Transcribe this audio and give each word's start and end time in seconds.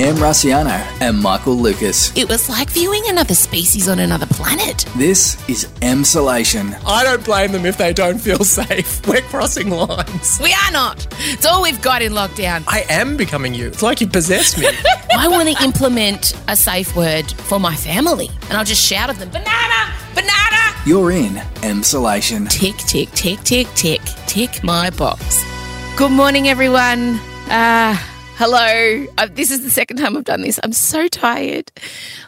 Em 0.00 0.14
Rusciano 0.14 0.78
and 1.00 1.20
Michael 1.20 1.56
Lucas. 1.56 2.16
It 2.16 2.28
was 2.28 2.48
like 2.48 2.70
viewing 2.70 3.02
another 3.08 3.34
species 3.34 3.88
on 3.88 3.98
another 3.98 4.26
planet. 4.26 4.84
This 4.96 5.36
is 5.48 5.64
M. 5.82 5.98
Emsolation. 6.02 6.80
I 6.86 7.02
don't 7.02 7.24
blame 7.24 7.50
them 7.50 7.66
if 7.66 7.76
they 7.78 7.92
don't 7.92 8.18
feel 8.18 8.44
safe. 8.44 9.04
We're 9.08 9.22
crossing 9.22 9.70
lines. 9.70 10.38
We 10.40 10.52
are 10.52 10.70
not. 10.70 11.04
It's 11.18 11.44
all 11.44 11.62
we've 11.62 11.82
got 11.82 12.02
in 12.02 12.12
lockdown. 12.12 12.62
I 12.68 12.84
am 12.88 13.16
becoming 13.16 13.54
you. 13.54 13.66
It's 13.66 13.82
like 13.82 14.00
you 14.00 14.06
possess 14.06 14.56
me. 14.56 14.68
I 15.18 15.26
want 15.26 15.48
to 15.48 15.64
implement 15.64 16.32
a 16.46 16.54
safe 16.54 16.94
word 16.94 17.28
for 17.32 17.58
my 17.58 17.74
family, 17.74 18.30
and 18.48 18.52
I'll 18.56 18.64
just 18.64 18.86
shout 18.86 19.10
at 19.10 19.16
them, 19.16 19.30
banana, 19.30 19.92
banana. 20.14 20.76
You're 20.86 21.10
in 21.10 21.32
Emsolation. 21.62 22.48
Tick, 22.48 22.76
tick, 22.76 23.10
tick, 23.10 23.40
tick, 23.40 23.66
tick, 23.74 24.00
tick 24.28 24.62
my 24.62 24.90
box. 24.90 25.44
Good 25.96 26.12
morning, 26.12 26.46
everyone. 26.48 27.18
Uh, 27.50 27.96
hello. 28.38 29.06
Uh, 29.18 29.26
this 29.32 29.50
is 29.50 29.62
the 29.64 29.70
second 29.70 29.96
time 29.96 30.16
I've 30.16 30.22
done 30.22 30.42
this. 30.42 30.60
I'm 30.62 30.72
so 30.72 31.08
tired. 31.08 31.72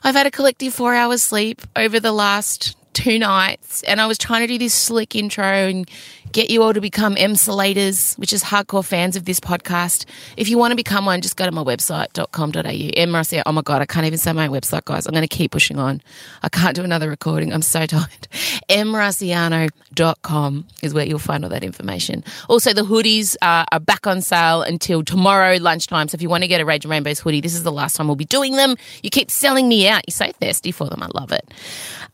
I've 0.03 0.17
had 0.17 0.27
a 0.27 0.30
collective 0.33 0.75
four 0.75 0.93
hours 0.93 1.23
sleep 1.23 1.62
over 1.77 2.01
the 2.01 2.11
last 2.11 2.77
two 2.93 3.19
nights, 3.19 3.83
and 3.85 4.01
I 4.01 4.07
was 4.07 4.19
trying 4.19 4.43
to 4.43 4.47
do 4.47 4.59
this 4.59 4.75
slick 4.75 5.15
intro 5.15 5.45
and 5.45 5.89
get 6.33 6.51
you 6.51 6.62
all 6.62 6.73
to 6.73 6.81
become 6.81 7.17
emsolators, 7.17 8.19
which 8.19 8.33
is 8.33 8.43
hardcore 8.43 8.85
fans 8.85 9.17
of 9.17 9.25
this 9.25 9.41
podcast. 9.41 10.05
If 10.37 10.48
you 10.48 10.59
want 10.59 10.73
to 10.73 10.77
become 10.77 11.05
one, 11.07 11.21
just 11.21 11.37
go 11.37 11.45
to 11.45 11.53
my 11.53 11.62
website.com.au. 11.62 12.91
M 12.97 13.11
Marcia, 13.11 13.43
oh 13.47 13.53
my 13.53 13.62
God, 13.62 13.83
I 13.83 13.87
can't 13.87 14.07
even 14.07 14.19
say 14.19 14.33
my 14.33 14.48
website, 14.48 14.84
guys. 14.84 15.07
I'm 15.07 15.12
going 15.12 15.27
to 15.27 15.29
keep 15.29 15.53
pushing 15.53 15.79
on. 15.79 16.01
I 16.43 16.48
can't 16.48 16.77
do 16.77 16.84
another 16.84 17.09
recording. 17.09 17.53
I'm 17.53 17.62
so 17.62 17.87
tired. 17.87 18.29
emrusciano.com 18.69 20.67
is 20.83 20.95
where 20.95 21.07
you'll 21.07 21.19
find 21.19 21.45
all 21.45 21.51
that 21.51 21.65
information. 21.65 22.25
Also, 22.48 22.73
the 22.73 22.83
hoodies 22.83 23.37
are, 23.43 23.67
are 23.73 23.81
back 23.81 24.07
on 24.07 24.20
sale 24.20 24.62
until 24.62 25.03
tomorrow 25.03 25.57
lunchtime. 25.57 26.09
So 26.09 26.15
if 26.15 26.23
you 26.23 26.29
want 26.29 26.45
to 26.45 26.48
get 26.48 26.61
a 26.61 26.65
Rage 26.65 26.84
and 26.84 26.91
Rainbows 26.91 27.20
hoodie, 27.20 27.41
this 27.41 27.55
is 27.55 27.62
the 27.65 27.73
last 27.73 27.97
time 27.97 28.07
we'll 28.07 28.17
be 28.17 28.25
doing 28.25 28.57
them. 28.57 28.77
You 29.03 29.11
keep 29.11 29.31
selling 29.31 29.69
me 29.69 29.89
out. 29.89 30.03
You're 30.07 30.12
so 30.12 30.31
thirsty 30.41 30.73
for 30.73 30.89
them. 30.89 31.03
I 31.03 31.09
love 31.15 31.33
it. 31.33 31.53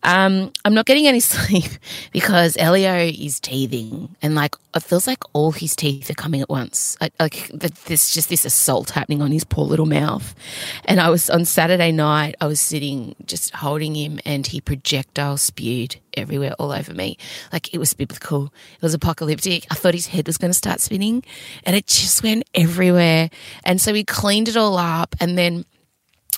Um, 0.03 0.53
I'm 0.65 0.75
not 0.77 0.87
getting 0.87 1.09
any 1.09 1.21
sleep 1.35 1.71
because 2.13 2.57
Elio 2.59 2.97
is 2.99 3.41
teething 3.41 4.15
and 4.23 4.35
like 4.35 4.55
it 4.75 4.83
feels 4.83 5.07
like 5.07 5.25
all 5.33 5.53
his 5.53 5.75
teeth 5.75 6.11
are 6.11 6.15
coming 6.15 6.41
at 6.41 6.49
once. 6.49 6.97
Like 7.01 7.49
there's 7.51 8.11
just 8.11 8.29
this 8.29 8.45
assault 8.45 8.91
happening 8.91 9.23
on 9.23 9.33
his 9.33 9.43
poor 9.43 9.65
little 9.65 9.87
mouth. 9.87 10.35
And 10.85 11.01
I 11.01 11.09
was 11.11 11.31
on 11.31 11.45
Saturday 11.45 11.93
night, 11.93 12.37
I 12.41 12.47
was 12.47 12.61
sitting 12.61 13.17
just 13.25 13.55
holding 13.55 13.95
him, 13.95 14.21
and 14.25 14.47
he 14.47 14.61
projectile 14.61 15.39
spewed 15.39 15.97
everywhere, 16.15 16.55
all 16.59 16.73
over 16.73 16.93
me. 16.95 17.17
Like 17.53 17.75
it 17.75 17.79
was 17.79 17.95
biblical. 17.95 18.53
It 18.75 18.83
was 18.83 18.95
apocalyptic. 18.95 19.67
I 19.71 19.75
thought 19.75 19.95
his 19.95 20.09
head 20.09 20.27
was 20.27 20.39
going 20.39 20.51
to 20.51 20.55
start 20.55 20.81
spinning, 20.81 21.25
and 21.65 21.75
it 21.75 21.87
just 21.87 22.23
went 22.23 22.45
everywhere. 22.55 23.31
And 23.65 23.81
so 23.81 23.93
we 23.93 24.05
cleaned 24.05 24.49
it 24.49 24.57
all 24.57 24.77
up, 24.77 25.17
and 25.21 25.39
then 25.39 25.65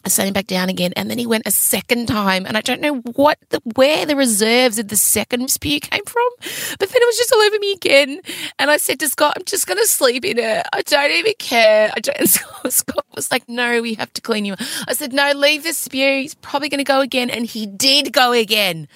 I 0.05 0.23
him 0.23 0.33
back 0.33 0.47
down 0.47 0.69
again, 0.69 0.93
and 0.97 1.11
then 1.11 1.19
he 1.19 1.27
went 1.27 1.47
a 1.47 1.51
second 1.51 2.07
time, 2.07 2.47
and 2.47 2.57
I 2.57 2.61
don't 2.61 2.81
know 2.81 2.97
what, 3.15 3.39
the, 3.51 3.61
where 3.75 4.07
the 4.07 4.17
reserves 4.17 4.79
of 4.79 4.89
the 4.89 4.97
second 4.97 5.51
spew 5.51 5.81
came 5.81 6.05
from, 6.05 6.29
but 6.79 6.89
then 6.89 7.03
it 7.03 7.07
was 7.07 7.17
just 7.17 7.33
all 7.33 7.41
over 7.41 7.59
me 7.59 7.73
again. 7.73 8.21
And 8.59 8.71
I 8.71 8.77
said 8.77 9.01
to 9.01 9.09
Scott, 9.09 9.35
"I'm 9.37 9.45
just 9.45 9.67
going 9.67 9.79
to 9.79 9.87
sleep 9.87 10.25
in 10.25 10.39
it. 10.39 10.67
I 10.73 10.83
don't 10.83 11.11
even 11.11 11.35
care." 11.39 11.93
I 11.97 12.01
don't, 12.01 12.19
and 12.65 12.73
Scott 12.73 13.07
was 13.15 13.31
like, 13.31 13.49
"No, 13.49 13.83
we 13.83 13.95
have 13.95 14.13
to 14.15 14.21
clean 14.21 14.45
you." 14.45 14.55
I 14.87 14.95
said, 14.95 15.13
"No, 15.13 15.33
leave 15.33 15.65
the 15.65 15.73
spew. 15.73 16.21
He's 16.21 16.35
probably 16.37 16.69
going 16.69 16.79
to 16.79 16.85
go 16.85 17.01
again," 17.01 17.29
and 17.29 17.45
he 17.45 17.67
did 17.67 18.12
go 18.12 18.33
again, 18.33 18.89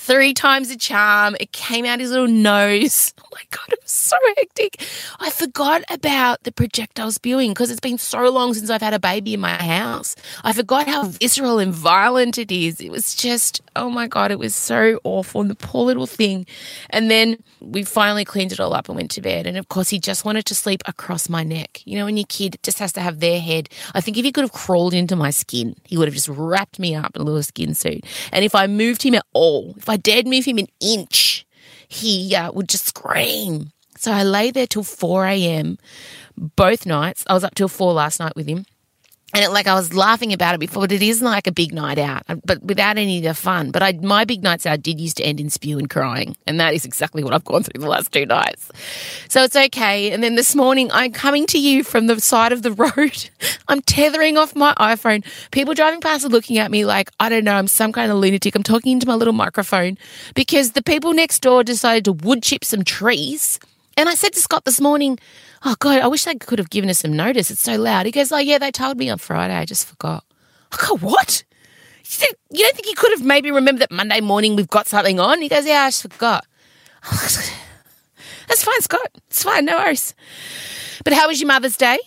three 0.00 0.32
times 0.32 0.70
a 0.70 0.78
charm. 0.78 1.36
It 1.38 1.52
came 1.52 1.84
out 1.84 2.00
his 2.00 2.10
little 2.10 2.26
nose. 2.26 3.14
Oh 3.30 3.36
my 3.36 3.42
god, 3.50 3.72
it 3.72 3.78
was 3.80 3.92
so 3.92 4.16
hectic. 4.38 4.84
I 5.20 5.30
forgot 5.30 5.84
about 5.88 6.42
the 6.42 6.50
projectile 6.50 7.12
spewing 7.12 7.52
because 7.52 7.70
it's 7.70 7.78
been 7.78 7.96
so 7.96 8.28
long 8.28 8.54
since 8.54 8.70
I've 8.70 8.82
had 8.82 8.92
a 8.92 8.98
baby 8.98 9.34
in 9.34 9.40
my 9.40 9.54
house. 9.54 10.16
I 10.42 10.52
forgot 10.52 10.88
how 10.88 11.04
visceral 11.04 11.60
and 11.60 11.72
violent 11.72 12.38
it 12.38 12.50
is. 12.50 12.80
It 12.80 12.90
was 12.90 13.14
just, 13.14 13.60
oh 13.76 13.88
my 13.88 14.08
God, 14.08 14.32
it 14.32 14.40
was 14.40 14.56
so 14.56 14.98
awful. 15.04 15.42
And 15.42 15.48
the 15.48 15.54
poor 15.54 15.84
little 15.84 16.08
thing. 16.08 16.44
And 16.90 17.08
then 17.08 17.36
we 17.60 17.84
finally 17.84 18.24
cleaned 18.24 18.50
it 18.50 18.58
all 18.58 18.74
up 18.74 18.88
and 18.88 18.96
went 18.96 19.12
to 19.12 19.20
bed. 19.20 19.46
And 19.46 19.56
of 19.56 19.68
course, 19.68 19.90
he 19.90 20.00
just 20.00 20.24
wanted 20.24 20.44
to 20.46 20.54
sleep 20.56 20.82
across 20.86 21.28
my 21.28 21.44
neck. 21.44 21.82
You 21.86 21.98
know, 21.98 22.06
when 22.06 22.16
your 22.16 22.26
kid 22.28 22.58
just 22.64 22.80
has 22.80 22.92
to 22.94 23.00
have 23.00 23.20
their 23.20 23.40
head. 23.40 23.68
I 23.94 24.00
think 24.00 24.16
if 24.16 24.24
he 24.24 24.32
could 24.32 24.42
have 24.42 24.52
crawled 24.52 24.92
into 24.92 25.14
my 25.14 25.30
skin, 25.30 25.76
he 25.84 25.96
would 25.96 26.08
have 26.08 26.14
just 26.14 26.28
wrapped 26.28 26.80
me 26.80 26.96
up 26.96 27.14
in 27.14 27.22
a 27.22 27.24
little 27.24 27.44
skin 27.44 27.74
suit. 27.74 28.04
And 28.32 28.44
if 28.44 28.56
I 28.56 28.66
moved 28.66 29.04
him 29.04 29.14
at 29.14 29.26
all, 29.34 29.74
if 29.78 29.88
I 29.90 29.96
dared 29.96 30.28
move 30.28 30.44
him 30.44 30.58
an 30.58 30.68
inch, 30.80 31.44
he 31.88 32.36
uh, 32.36 32.52
would 32.52 32.68
just 32.68 32.86
scream. 32.86 33.72
So 33.96 34.12
I 34.12 34.22
lay 34.22 34.52
there 34.52 34.68
till 34.68 34.84
4 34.84 35.26
a.m. 35.26 35.78
both 36.36 36.86
nights. 36.86 37.24
I 37.26 37.34
was 37.34 37.42
up 37.42 37.56
till 37.56 37.66
4 37.68 37.92
last 37.92 38.20
night 38.20 38.36
with 38.36 38.46
him. 38.46 38.66
And 39.32 39.44
it, 39.44 39.50
like 39.50 39.66
I 39.68 39.74
was 39.74 39.94
laughing 39.94 40.32
about 40.32 40.54
it 40.54 40.58
before, 40.58 40.82
but 40.82 40.92
it 40.92 41.02
isn't 41.02 41.24
like 41.24 41.46
a 41.46 41.52
big 41.52 41.72
night 41.72 41.98
out, 41.98 42.22
uh, 42.28 42.36
but 42.44 42.62
without 42.62 42.98
any 42.98 43.18
of 43.18 43.24
the 43.24 43.34
fun. 43.34 43.70
But 43.70 43.82
I, 43.82 43.92
my 43.92 44.24
big 44.24 44.42
nights 44.42 44.66
out 44.66 44.82
did 44.82 45.00
used 45.00 45.18
to 45.18 45.22
end 45.22 45.38
in 45.38 45.50
spew 45.50 45.78
and 45.78 45.88
crying, 45.88 46.36
and 46.46 46.58
that 46.58 46.74
is 46.74 46.84
exactly 46.84 47.22
what 47.22 47.32
I've 47.32 47.44
gone 47.44 47.62
through 47.62 47.80
the 47.80 47.88
last 47.88 48.10
two 48.10 48.26
nights. 48.26 48.70
So 49.28 49.44
it's 49.44 49.54
okay. 49.54 50.10
And 50.10 50.22
then 50.22 50.34
this 50.34 50.56
morning, 50.56 50.90
I'm 50.92 51.12
coming 51.12 51.46
to 51.46 51.60
you 51.60 51.84
from 51.84 52.08
the 52.08 52.20
side 52.20 52.52
of 52.52 52.62
the 52.62 52.72
road. 52.96 53.30
I'm 53.68 53.82
tethering 53.82 54.36
off 54.36 54.56
my 54.56 54.74
iPhone. 54.74 55.24
People 55.52 55.74
driving 55.74 56.00
past 56.00 56.24
are 56.24 56.28
looking 56.28 56.58
at 56.58 56.70
me 56.70 56.84
like 56.84 57.10
I 57.20 57.28
don't 57.28 57.44
know. 57.44 57.54
I'm 57.54 57.68
some 57.68 57.92
kind 57.92 58.10
of 58.10 58.18
lunatic. 58.18 58.56
I'm 58.56 58.62
talking 58.64 58.92
into 58.92 59.06
my 59.06 59.14
little 59.14 59.32
microphone 59.32 59.96
because 60.34 60.72
the 60.72 60.82
people 60.82 61.12
next 61.12 61.40
door 61.40 61.62
decided 61.62 62.04
to 62.06 62.12
wood 62.12 62.42
chip 62.42 62.64
some 62.64 62.84
trees. 62.84 63.60
And 63.96 64.08
I 64.08 64.14
said 64.14 64.32
to 64.32 64.40
Scott 64.40 64.64
this 64.64 64.80
morning, 64.80 65.18
Oh, 65.64 65.76
God, 65.78 66.00
I 66.00 66.06
wish 66.06 66.24
they 66.24 66.34
could 66.36 66.58
have 66.58 66.70
given 66.70 66.88
us 66.88 67.00
some 67.00 67.12
notice. 67.14 67.50
It's 67.50 67.60
so 67.60 67.76
loud. 67.76 68.06
He 68.06 68.12
goes, 68.12 68.32
Oh, 68.32 68.38
yeah, 68.38 68.58
they 68.58 68.70
told 68.70 68.96
me 68.96 69.10
on 69.10 69.18
Friday. 69.18 69.54
I 69.54 69.64
just 69.64 69.86
forgot. 69.86 70.24
I 70.72 70.86
go, 70.86 70.96
What? 70.98 71.44
You 72.50 72.64
don't 72.64 72.74
think 72.74 72.86
you 72.86 72.94
could 72.96 73.12
have 73.12 73.24
maybe 73.24 73.50
remembered 73.50 73.82
that 73.82 73.92
Monday 73.92 74.20
morning 74.20 74.56
we've 74.56 74.68
got 74.68 74.88
something 74.88 75.20
on? 75.20 75.40
He 75.42 75.48
goes, 75.48 75.66
Yeah, 75.66 75.82
I 75.82 75.88
just 75.88 76.02
forgot. 76.02 76.44
That's 78.48 78.64
fine, 78.64 78.80
Scott. 78.80 79.10
It's 79.28 79.42
fine. 79.42 79.64
No 79.64 79.76
worries. 79.76 80.14
But 81.04 81.12
how 81.12 81.28
was 81.28 81.40
your 81.40 81.48
Mother's 81.48 81.76
Day? 81.76 81.98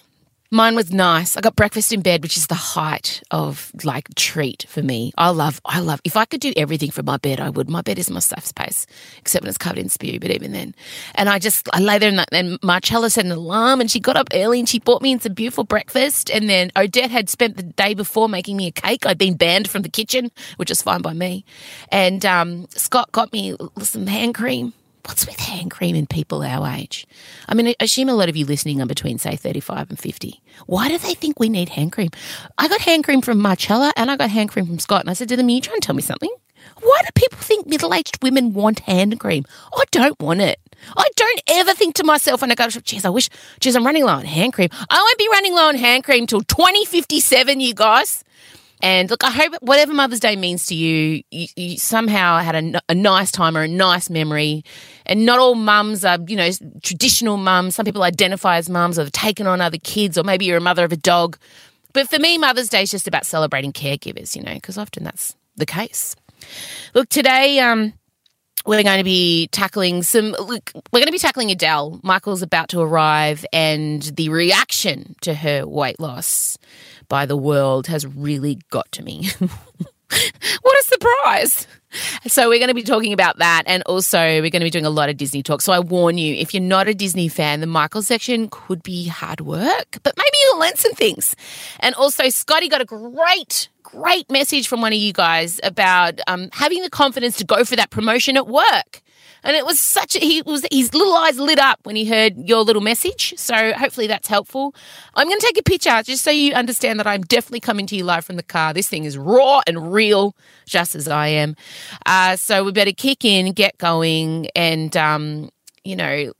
Mine 0.53 0.75
was 0.75 0.93
nice. 0.93 1.35
I 1.35 1.41
got 1.41 1.55
breakfast 1.55 1.91
in 1.91 2.03
bed, 2.03 2.21
which 2.21 2.37
is 2.37 2.45
the 2.45 2.53
height 2.53 3.23
of 3.31 3.71
like 3.83 4.13
treat 4.13 4.67
for 4.69 4.83
me. 4.83 5.11
I 5.17 5.31
love, 5.31 5.59
I 5.65 5.79
love, 5.79 5.99
if 6.03 6.15
I 6.15 6.25
could 6.25 6.41
do 6.41 6.53
everything 6.55 6.91
from 6.91 7.07
my 7.07 7.17
bed, 7.17 7.39
I 7.39 7.49
would. 7.49 7.71
My 7.71 7.81
bed 7.81 7.97
is 7.97 8.07
my 8.11 8.19
safe 8.19 8.45
space, 8.45 8.85
except 9.17 9.41
when 9.41 9.49
it's 9.49 9.57
covered 9.57 9.79
in 9.79 9.89
spew, 9.89 10.19
but 10.19 10.29
even 10.29 10.51
then. 10.51 10.75
And 11.15 11.27
I 11.27 11.39
just, 11.39 11.67
I 11.73 11.79
lay 11.79 11.97
there 11.97 12.09
and, 12.09 12.23
and 12.31 12.59
Marcella 12.61 13.09
set 13.09 13.25
an 13.25 13.31
alarm 13.31 13.81
and 13.81 13.89
she 13.89 13.99
got 13.99 14.15
up 14.15 14.27
early 14.31 14.59
and 14.59 14.69
she 14.69 14.77
bought 14.77 15.01
me 15.01 15.13
in 15.13 15.19
some 15.19 15.33
beautiful 15.33 15.63
breakfast. 15.63 16.29
And 16.29 16.47
then 16.47 16.71
Odette 16.75 17.09
had 17.09 17.29
spent 17.29 17.57
the 17.57 17.63
day 17.63 17.95
before 17.95 18.29
making 18.29 18.55
me 18.55 18.67
a 18.67 18.71
cake. 18.71 19.07
I'd 19.07 19.17
been 19.17 19.35
banned 19.35 19.67
from 19.67 19.81
the 19.81 19.89
kitchen, 19.89 20.29
which 20.57 20.69
is 20.69 20.83
fine 20.83 21.01
by 21.01 21.13
me. 21.13 21.45
And 21.89 22.23
um, 22.27 22.67
Scott 22.69 23.11
got 23.11 23.33
me 23.33 23.57
some 23.79 24.05
hand 24.05 24.35
cream 24.35 24.73
What's 25.05 25.27
with 25.27 25.37
hand 25.37 25.69
cream 25.69 25.95
in 25.97 26.07
people 26.07 26.43
our 26.43 26.65
age? 26.67 27.05
I 27.49 27.55
mean, 27.55 27.67
I 27.67 27.75
assume 27.81 28.07
a 28.07 28.13
lot 28.13 28.29
of 28.29 28.37
you 28.37 28.45
listening 28.45 28.81
are 28.81 28.85
between, 28.85 29.17
say, 29.17 29.35
35 29.35 29.89
and 29.89 29.99
50. 29.99 30.41
Why 30.65 30.87
do 30.87 30.97
they 30.97 31.13
think 31.13 31.39
we 31.39 31.49
need 31.49 31.69
hand 31.69 31.91
cream? 31.91 32.09
I 32.57 32.69
got 32.69 32.79
hand 32.81 33.03
cream 33.03 33.21
from 33.21 33.39
Marcella 33.39 33.91
and 33.97 34.09
I 34.09 34.15
got 34.15 34.29
hand 34.29 34.51
cream 34.51 34.65
from 34.65 34.79
Scott. 34.79 35.01
And 35.01 35.09
I 35.09 35.13
said 35.13 35.27
to 35.29 35.35
them, 35.35 35.47
Are 35.47 35.51
you 35.51 35.61
trying 35.61 35.81
to 35.81 35.85
tell 35.85 35.95
me 35.95 36.01
something? 36.01 36.33
Why 36.81 37.01
do 37.03 37.09
people 37.15 37.39
think 37.39 37.67
middle 37.67 37.93
aged 37.93 38.19
women 38.23 38.53
want 38.53 38.79
hand 38.79 39.19
cream? 39.19 39.43
I 39.75 39.83
don't 39.91 40.17
want 40.21 40.41
it. 40.41 40.59
I 40.95 41.07
don't 41.15 41.41
ever 41.49 41.73
think 41.73 41.95
to 41.95 42.03
myself 42.03 42.41
when 42.41 42.51
I 42.51 42.55
go 42.55 42.67
geez, 42.69 43.05
I 43.05 43.09
wish, 43.09 43.29
geez, 43.59 43.75
I'm 43.75 43.85
running 43.85 44.05
low 44.05 44.13
on 44.13 44.25
hand 44.25 44.53
cream. 44.53 44.69
I 44.89 44.97
won't 44.97 45.17
be 45.17 45.27
running 45.31 45.53
low 45.53 45.67
on 45.67 45.75
hand 45.75 46.03
cream 46.03 46.27
till 46.27 46.41
2057, 46.41 47.59
you 47.59 47.73
guys. 47.73 48.23
And 48.83 49.09
look, 49.09 49.23
I 49.23 49.29
hope 49.29 49.53
whatever 49.61 49.93
Mother's 49.93 50.19
Day 50.19 50.35
means 50.35 50.65
to 50.65 50.75
you, 50.75 51.23
you, 51.31 51.47
you 51.55 51.77
somehow 51.77 52.39
had 52.39 52.53
a, 52.53 52.81
a, 52.89 52.93
nice 52.93 53.31
time 53.31 53.55
or 53.55 53.61
a 53.61 53.67
nice 53.67 54.09
memory. 54.09 54.65
And 55.05 55.25
not 55.25 55.39
all 55.39 55.55
mums 55.55 56.03
are, 56.03 56.17
you 56.27 56.35
know, 56.35 56.49
traditional 56.83 57.37
mums. 57.37 57.75
Some 57.75 57.85
people 57.85 58.03
identify 58.03 58.57
as 58.57 58.69
mums 58.69 58.99
or 58.99 59.03
have 59.03 59.13
taken 59.13 59.47
on 59.47 59.61
other 59.61 59.77
kids, 59.77 60.17
or 60.17 60.25
maybe 60.25 60.43
you're 60.43 60.57
a 60.57 60.61
mother 60.61 60.83
of 60.83 60.91
a 60.91 60.97
dog. 60.97 61.37
But 61.93 62.09
for 62.09 62.19
me, 62.19 62.37
Mother's 62.37 62.67
Day 62.67 62.83
is 62.83 62.91
just 62.91 63.07
about 63.07 63.25
celebrating 63.25 63.71
caregivers, 63.71 64.35
you 64.35 64.43
know, 64.43 64.53
because 64.53 64.77
often 64.77 65.05
that's 65.05 65.33
the 65.55 65.65
case. 65.65 66.17
Look, 66.93 67.07
today, 67.07 67.61
um, 67.61 67.93
we're 68.65 68.83
going 68.83 68.97
to 68.97 69.03
be 69.03 69.47
tackling 69.47 70.03
some 70.03 70.31
look 70.31 70.71
we're 70.75 70.99
going 70.99 71.05
to 71.05 71.11
be 71.11 71.19
tackling 71.19 71.51
adele 71.51 71.99
michael's 72.01 72.41
about 72.41 72.69
to 72.69 72.79
arrive 72.79 73.45
and 73.51 74.03
the 74.15 74.29
reaction 74.29 75.15
to 75.21 75.33
her 75.33 75.67
weight 75.67 75.99
loss 75.99 76.57
by 77.13 77.27
the 77.27 77.37
world 77.37 77.85
has 77.85 78.07
really 78.07 78.57
got 78.71 78.91
to 78.91 79.03
me. 79.03 79.29
what 79.39 80.79
a 80.79 80.83
surprise! 80.83 81.67
So, 82.25 82.49
we're 82.49 82.57
going 82.57 82.69
to 82.69 82.73
be 82.73 82.81
talking 82.81 83.13
about 83.13 83.37
that. 83.37 83.61
And 83.67 83.83
also, 83.83 84.17
we're 84.17 84.49
going 84.49 84.61
to 84.61 84.65
be 84.65 84.71
doing 84.71 84.87
a 84.87 84.89
lot 84.89 85.09
of 85.09 85.17
Disney 85.17 85.43
talk. 85.43 85.61
So, 85.61 85.71
I 85.73 85.79
warn 85.79 86.17
you, 86.17 86.33
if 86.33 86.55
you're 86.55 86.63
not 86.63 86.87
a 86.87 86.95
Disney 86.95 87.27
fan, 87.27 87.59
the 87.59 87.67
Michael 87.67 88.01
section 88.01 88.47
could 88.49 88.81
be 88.81 89.07
hard 89.07 89.41
work, 89.41 89.99
but 90.01 90.15
maybe 90.17 90.37
you'll 90.43 90.59
learn 90.59 90.75
some 90.75 90.93
things. 90.93 91.35
And 91.81 91.93
also, 91.93 92.29
Scotty 92.29 92.67
got 92.67 92.81
a 92.81 92.85
great, 92.85 93.69
great 93.83 94.31
message 94.31 94.67
from 94.67 94.81
one 94.81 94.91
of 94.91 94.97
you 94.97 95.13
guys 95.13 95.59
about 95.61 96.19
um, 96.25 96.49
having 96.51 96.81
the 96.81 96.89
confidence 96.89 97.37
to 97.37 97.45
go 97.45 97.63
for 97.63 97.75
that 97.75 97.91
promotion 97.91 98.37
at 98.37 98.47
work. 98.47 99.02
And 99.43 99.55
it 99.55 99.65
was 99.65 99.79
such 99.79 100.15
a, 100.15 100.19
he 100.19 100.41
was, 100.41 100.65
his 100.71 100.93
little 100.93 101.15
eyes 101.15 101.37
lit 101.37 101.59
up 101.59 101.79
when 101.83 101.95
he 101.95 102.05
heard 102.05 102.37
your 102.37 102.61
little 102.61 102.81
message. 102.81 103.33
So 103.37 103.73
hopefully 103.73 104.07
that's 104.07 104.27
helpful. 104.27 104.73
I'm 105.15 105.27
going 105.27 105.39
to 105.39 105.45
take 105.45 105.57
a 105.57 105.63
picture 105.63 106.01
just 106.03 106.23
so 106.23 106.31
you 106.31 106.53
understand 106.53 106.99
that 106.99 107.07
I'm 107.07 107.21
definitely 107.21 107.59
coming 107.59 107.85
to 107.87 107.95
you 107.95 108.03
live 108.03 108.25
from 108.25 108.37
the 108.37 108.43
car. 108.43 108.73
This 108.73 108.87
thing 108.87 109.03
is 109.03 109.17
raw 109.17 109.61
and 109.67 109.91
real, 109.91 110.35
just 110.65 110.95
as 110.95 111.07
I 111.07 111.27
am. 111.27 111.55
Uh, 112.05 112.35
so 112.35 112.63
we 112.63 112.71
better 112.71 112.93
kick 112.93 113.25
in, 113.25 113.51
get 113.53 113.77
going, 113.77 114.47
and, 114.55 114.95
um, 114.95 115.49
you 115.83 115.95
know, 115.95 116.31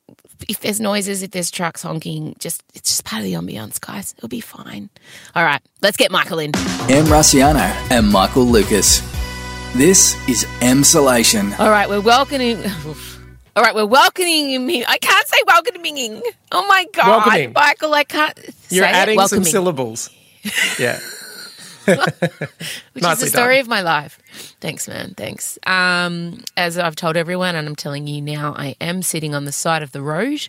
if 0.48 0.60
there's 0.60 0.80
noises, 0.80 1.24
if 1.24 1.32
there's 1.32 1.52
trucks 1.52 1.84
honking, 1.84 2.36
just 2.40 2.64
it's 2.74 2.90
just 2.90 3.06
part 3.06 3.22
of 3.22 3.26
the 3.26 3.34
ambiance, 3.34 3.80
guys. 3.80 4.14
It'll 4.18 4.30
be 4.30 4.42
fine. 4.42 4.90
All 5.36 5.44
right, 5.44 5.62
let's 5.82 5.98
get 5.98 6.12
Michael 6.12 6.40
in. 6.40 6.56
Em 6.90 7.06
Rusciano 7.06 7.74
and 7.92 8.10
Michael 8.10 8.44
Lucas. 8.46 9.02
This 9.76 10.14
is 10.30 10.46
Emsolation. 10.62 11.58
All 11.60 11.72
right, 11.72 11.90
we're 11.90 12.00
welcoming. 12.00 12.64
All 13.56 13.64
right, 13.64 13.74
we're 13.74 13.88
welcoming 13.88 14.64
me. 14.66 14.86
I 14.86 15.00
can't 15.00 15.28
say 15.28 15.38
welcoming. 15.48 16.22
Oh 16.52 16.68
my 16.68 16.86
god, 16.94 17.08
Welcoming. 17.08 17.54
Michael, 17.54 17.94
I 17.94 18.04
can't. 18.04 18.38
You're 18.70 18.84
say 18.86 18.90
it. 18.92 18.96
adding 18.96 19.20
some 19.28 19.44
syllables. 19.44 20.10
Yeah. 20.80 21.00
which 21.86 23.04
is 23.04 23.20
the 23.20 23.28
story 23.28 23.56
done. 23.56 23.62
of 23.62 23.68
my 23.68 23.82
life. 23.82 24.20
Thanks, 24.62 24.88
man. 24.88 25.16
Thanks. 25.18 25.58
Um, 25.66 26.44
as 26.56 26.78
I've 26.78 26.96
told 26.96 27.18
everyone, 27.18 27.56
and 27.56 27.68
I'm 27.68 27.76
telling 27.76 28.08
you 28.08 28.22
now, 28.22 28.54
I 28.56 28.76
am 28.80 29.02
sitting 29.02 29.34
on 29.36 29.46
the 29.46 29.52
side 29.52 29.84
of 29.84 29.92
the 29.92 30.02
road, 30.02 30.48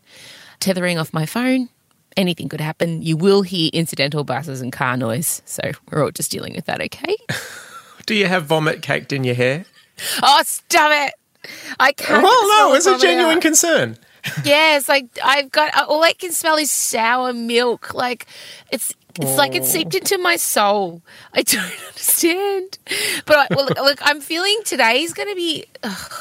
tethering 0.61 0.99
off 0.99 1.13
my 1.15 1.27
phone. 1.27 1.71
Anything 2.17 2.49
could 2.49 2.61
happen. 2.61 3.03
You 3.03 3.17
will 3.17 3.43
hear 3.43 3.71
incidental 3.73 4.23
buses 4.23 4.61
and 4.61 4.73
car 4.73 4.97
noise, 4.97 5.43
so 5.45 5.73
we're 5.91 6.05
all 6.05 6.11
just 6.11 6.31
dealing 6.31 6.55
with 6.55 6.67
that. 6.67 6.81
Okay. 6.83 7.17
Do 8.07 8.15
you 8.15 8.27
have 8.27 8.45
vomit 8.47 8.83
caked 8.83 9.13
in 9.13 9.25
your 9.25 9.35
hair? 9.35 9.65
oh, 10.23 10.43
stop 10.45 10.91
it! 10.93 11.15
I 11.79 11.93
can't. 11.93 12.23
Well, 12.23 12.71
no, 12.71 12.75
it's 12.75 12.87
a 12.87 12.99
genuine 12.99 13.37
out. 13.37 13.43
concern. 13.43 13.97
Yes, 14.45 14.89
like 14.89 15.07
I've 15.23 15.51
got 15.51 15.77
uh, 15.77 15.85
all 15.89 16.03
I 16.03 16.15
can 16.15 16.33
smell 16.33 16.57
is 16.57 16.71
sour 16.71 17.33
milk. 17.33 17.93
Like 17.95 18.27
it's 18.71 18.95
it's 19.21 19.37
like 19.37 19.55
it's 19.55 19.71
seeped 19.71 19.95
into 19.95 20.19
my 20.19 20.37
soul. 20.37 21.03
I 21.33 21.43
don't 21.43 21.63
understand. 21.63 22.79
But 23.27 23.37
I, 23.37 23.47
well, 23.55 23.69
look, 23.85 23.99
I'm 24.03 24.21
feeling 24.21 24.59
today's 24.65 25.13
going 25.13 25.29
to 25.29 25.35
be. 25.35 25.65
ugh, 25.83 26.13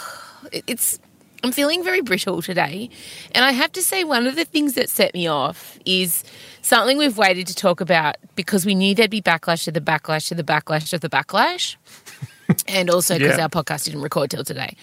it's. 0.67 0.99
I'm 1.43 1.51
feeling 1.51 1.83
very 1.83 1.99
brittle 2.01 2.41
today, 2.41 2.89
and 3.33 3.43
I 3.43 3.51
have 3.51 3.71
to 3.73 3.81
say 3.81 4.03
one 4.05 4.27
of 4.27 4.35
the 4.37 4.45
things 4.45 4.75
that 4.75 4.89
set 4.89 5.13
me 5.13 5.27
off 5.27 5.77
is 5.85 6.23
something 6.61 6.97
we've 6.97 7.17
waited 7.17 7.47
to 7.47 7.53
talk 7.55 7.81
about 7.81 8.15
because 8.35 8.65
we 8.65 8.75
knew 8.75 8.95
there'd 8.95 9.11
be 9.11 9.21
backlash 9.21 9.65
to 9.65 9.71
the 9.71 9.81
backlash 9.81 10.29
to 10.29 10.35
the 10.35 10.43
backlash 10.43 10.89
to 10.91 10.97
the 10.99 11.09
backlash 11.09 11.75
and 12.69 12.89
also 12.89 13.17
because 13.17 13.37
Yeah. 13.37 13.43
our 13.43 13.49
podcast 13.49 13.83
didn't 13.83 14.01
record 14.01 14.31
till 14.31 14.45
today. 14.45 14.77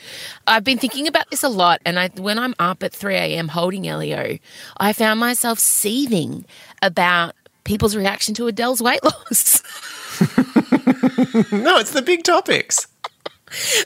I've 0.47 0.63
been 0.65 0.77
thinking 0.79 1.07
about 1.09 1.31
this 1.31 1.43
a 1.43 1.49
lot, 1.49 1.81
and 1.87 1.99
I, 1.99 2.09
when 2.17 2.39
I'm 2.39 2.55
up 2.59 2.83
at 2.83 2.93
3 2.93 3.15
a.m. 3.15 3.49
holding 3.49 3.89
Elio, 3.89 4.37
I 4.77 4.93
found 4.93 5.19
myself 5.19 5.59
seething 5.59 6.45
about 6.83 7.35
people's 7.65 7.97
reaction 7.97 8.35
to 8.35 8.49
Adele's 8.49 8.83
weight 8.83 9.03
loss. 9.03 9.63
No, 11.53 11.79
it's 11.79 11.93
the 11.93 12.03
big 12.05 12.25
topics. 12.25 12.87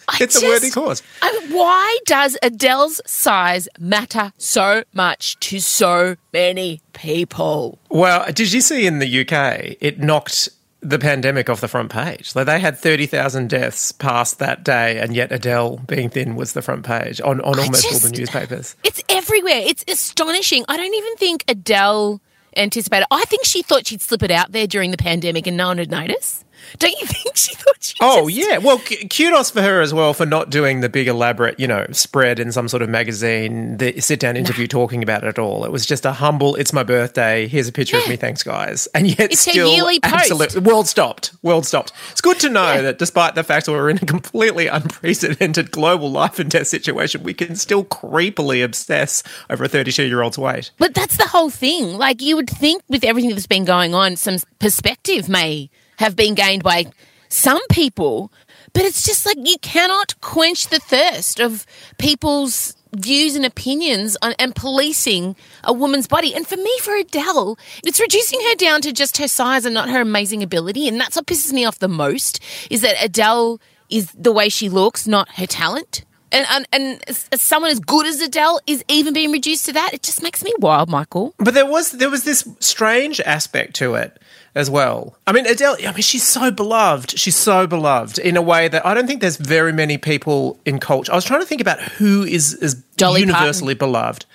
I 0.08 0.18
It's 0.20 0.42
a 0.42 0.46
worthy 0.46 0.70
cause. 0.70 1.02
I- 1.22 1.46
why 1.50 1.98
does 2.06 2.36
Adele's 2.42 3.00
size 3.06 3.68
matter 3.78 4.32
so 4.38 4.84
much 4.92 5.38
to 5.40 5.60
so 5.60 6.16
many 6.32 6.80
people? 6.92 7.78
Well, 7.88 8.30
did 8.32 8.52
you 8.52 8.60
see 8.60 8.86
in 8.86 8.98
the 8.98 9.20
UK, 9.20 9.76
it 9.80 9.98
knocked 10.00 10.48
the 10.80 10.98
pandemic 10.98 11.48
off 11.48 11.60
the 11.60 11.68
front 11.68 11.90
page? 11.90 12.34
Like 12.34 12.46
they 12.46 12.60
had 12.60 12.78
30,000 12.78 13.48
deaths 13.48 13.92
past 13.92 14.38
that 14.38 14.64
day, 14.64 14.98
and 14.98 15.14
yet 15.16 15.32
Adele 15.32 15.78
being 15.86 16.10
thin 16.10 16.36
was 16.36 16.52
the 16.52 16.62
front 16.62 16.84
page 16.84 17.20
on, 17.20 17.40
on 17.40 17.58
almost 17.58 17.86
all 17.86 17.98
the 17.98 18.10
newspapers. 18.16 18.76
It's 18.84 19.02
everywhere. 19.08 19.62
It's 19.64 19.84
astonishing. 19.88 20.64
I 20.68 20.76
don't 20.76 20.94
even 20.94 21.16
think 21.16 21.44
Adele 21.48 22.20
anticipated. 22.56 23.06
I 23.10 23.24
think 23.24 23.44
she 23.44 23.62
thought 23.62 23.86
she'd 23.86 24.02
slip 24.02 24.22
it 24.22 24.30
out 24.30 24.52
there 24.52 24.66
during 24.66 24.90
the 24.90 24.96
pandemic 24.96 25.46
and 25.46 25.56
no 25.56 25.68
one 25.68 25.78
would 25.78 25.90
notice. 25.90 26.44
Don't 26.78 26.98
you 27.00 27.06
think 27.06 27.36
she 27.36 27.54
thought 27.54 27.76
she? 27.80 27.94
Oh 28.00 28.28
just- 28.28 28.48
yeah, 28.48 28.58
well, 28.58 28.78
k- 28.78 29.06
kudos 29.08 29.50
for 29.50 29.62
her 29.62 29.80
as 29.80 29.92
well 29.94 30.14
for 30.14 30.26
not 30.26 30.50
doing 30.50 30.80
the 30.80 30.88
big 30.88 31.08
elaborate, 31.08 31.58
you 31.60 31.66
know, 31.66 31.86
spread 31.92 32.38
in 32.38 32.52
some 32.52 32.68
sort 32.68 32.82
of 32.82 32.88
magazine, 32.88 33.76
the 33.78 34.00
sit-down 34.00 34.36
interview 34.36 34.66
talking 34.66 35.02
about 35.02 35.24
it 35.24 35.28
at 35.28 35.38
all. 35.38 35.64
It 35.64 35.72
was 35.72 35.86
just 35.86 36.04
a 36.04 36.12
humble. 36.12 36.54
It's 36.56 36.72
my 36.72 36.82
birthday. 36.82 37.46
Here's 37.48 37.68
a 37.68 37.72
picture 37.72 37.96
of 37.98 38.08
me. 38.08 38.16
Thanks, 38.16 38.42
guys. 38.42 38.86
And 38.94 39.06
yet, 39.08 39.32
It's 39.32 39.40
still, 39.40 39.72
yearly 39.72 40.00
post. 40.00 40.30
absolute- 40.30 40.64
world 40.64 40.86
stopped. 40.88 41.32
World 41.42 41.66
stopped. 41.66 41.92
It's 42.12 42.20
good 42.20 42.38
to 42.40 42.48
know 42.48 42.82
that 42.82 42.98
despite 42.98 43.34
the 43.34 43.44
fact 43.44 43.66
that 43.66 43.72
we're 43.72 43.90
in 43.90 43.96
a 43.98 44.06
completely 44.06 44.66
unprecedented 44.68 45.70
global 45.70 46.10
life 46.10 46.38
and 46.38 46.50
death 46.50 46.66
situation, 46.68 47.22
we 47.22 47.34
can 47.34 47.56
still 47.56 47.84
creepily 47.84 48.64
obsess 48.64 49.22
over 49.50 49.64
a 49.64 49.68
32-year-old's 49.68 50.38
weight. 50.38 50.70
But 50.78 50.94
that's 50.94 51.16
the 51.16 51.26
whole 51.28 51.50
thing. 51.50 51.96
Like 51.98 52.20
you 52.22 52.36
would 52.36 52.48
think 52.50 52.82
with 52.88 53.04
everything 53.04 53.30
that's 53.30 53.46
been 53.46 53.64
going 53.64 53.94
on, 53.94 54.16
some 54.16 54.36
perspective 54.58 55.28
may 55.28 55.70
have 55.98 56.16
been 56.16 56.34
gained 56.34 56.62
by 56.62 56.86
some 57.28 57.60
people, 57.68 58.32
but 58.72 58.84
it's 58.84 59.04
just 59.04 59.26
like 59.26 59.36
you 59.42 59.56
cannot 59.60 60.20
quench 60.20 60.68
the 60.68 60.78
thirst 60.78 61.40
of 61.40 61.66
people's 61.98 62.76
views 62.94 63.34
and 63.34 63.44
opinions 63.44 64.16
on, 64.22 64.34
and 64.38 64.54
policing 64.54 65.36
a 65.64 65.72
woman's 65.72 66.06
body. 66.06 66.34
And 66.34 66.46
for 66.46 66.56
me, 66.56 66.78
for 66.80 66.94
Adele, 66.94 67.58
it's 67.84 68.00
reducing 68.00 68.40
her 68.40 68.54
down 68.54 68.80
to 68.82 68.92
just 68.92 69.16
her 69.18 69.28
size 69.28 69.64
and 69.64 69.74
not 69.74 69.90
her 69.90 70.00
amazing 70.00 70.42
ability. 70.42 70.86
And 70.88 71.00
that's 71.00 71.16
what 71.16 71.26
pisses 71.26 71.52
me 71.52 71.64
off 71.64 71.78
the 71.78 71.88
most 71.88 72.40
is 72.70 72.82
that 72.82 72.96
Adele 73.02 73.60
is 73.90 74.12
the 74.12 74.32
way 74.32 74.48
she 74.48 74.68
looks, 74.68 75.06
not 75.06 75.28
her 75.30 75.46
talent. 75.46 76.04
And, 76.34 76.66
and, 76.72 77.00
and 77.06 77.16
someone 77.40 77.70
as 77.70 77.78
good 77.78 78.06
as 78.06 78.20
Adele 78.20 78.60
is 78.66 78.84
even 78.88 79.14
being 79.14 79.30
reduced 79.30 79.66
to 79.66 79.72
that, 79.72 79.94
it 79.94 80.02
just 80.02 80.20
makes 80.20 80.42
me 80.42 80.52
wild, 80.58 80.88
Michael. 80.88 81.32
But 81.38 81.54
there 81.54 81.64
was 81.66 81.92
there 81.92 82.10
was 82.10 82.24
this 82.24 82.46
strange 82.58 83.20
aspect 83.20 83.74
to 83.76 83.94
it 83.94 84.20
as 84.54 84.68
well. 84.68 85.16
I 85.26 85.32
mean, 85.32 85.46
Adele. 85.46 85.76
I 85.86 85.92
mean, 85.92 86.02
she's 86.02 86.24
so 86.24 86.50
beloved. 86.50 87.18
She's 87.18 87.36
so 87.36 87.66
beloved 87.66 88.18
in 88.18 88.36
a 88.36 88.42
way 88.42 88.68
that 88.68 88.84
I 88.84 88.94
don't 88.94 89.06
think 89.06 89.20
there's 89.20 89.36
very 89.36 89.72
many 89.72 89.96
people 89.96 90.58
in 90.64 90.80
culture. 90.80 91.12
I 91.12 91.14
was 91.14 91.24
trying 91.24 91.40
to 91.40 91.46
think 91.46 91.60
about 91.60 91.80
who 91.80 92.24
is 92.24 92.54
is 92.54 92.82
universally 92.98 93.74
beloved. 93.74 94.26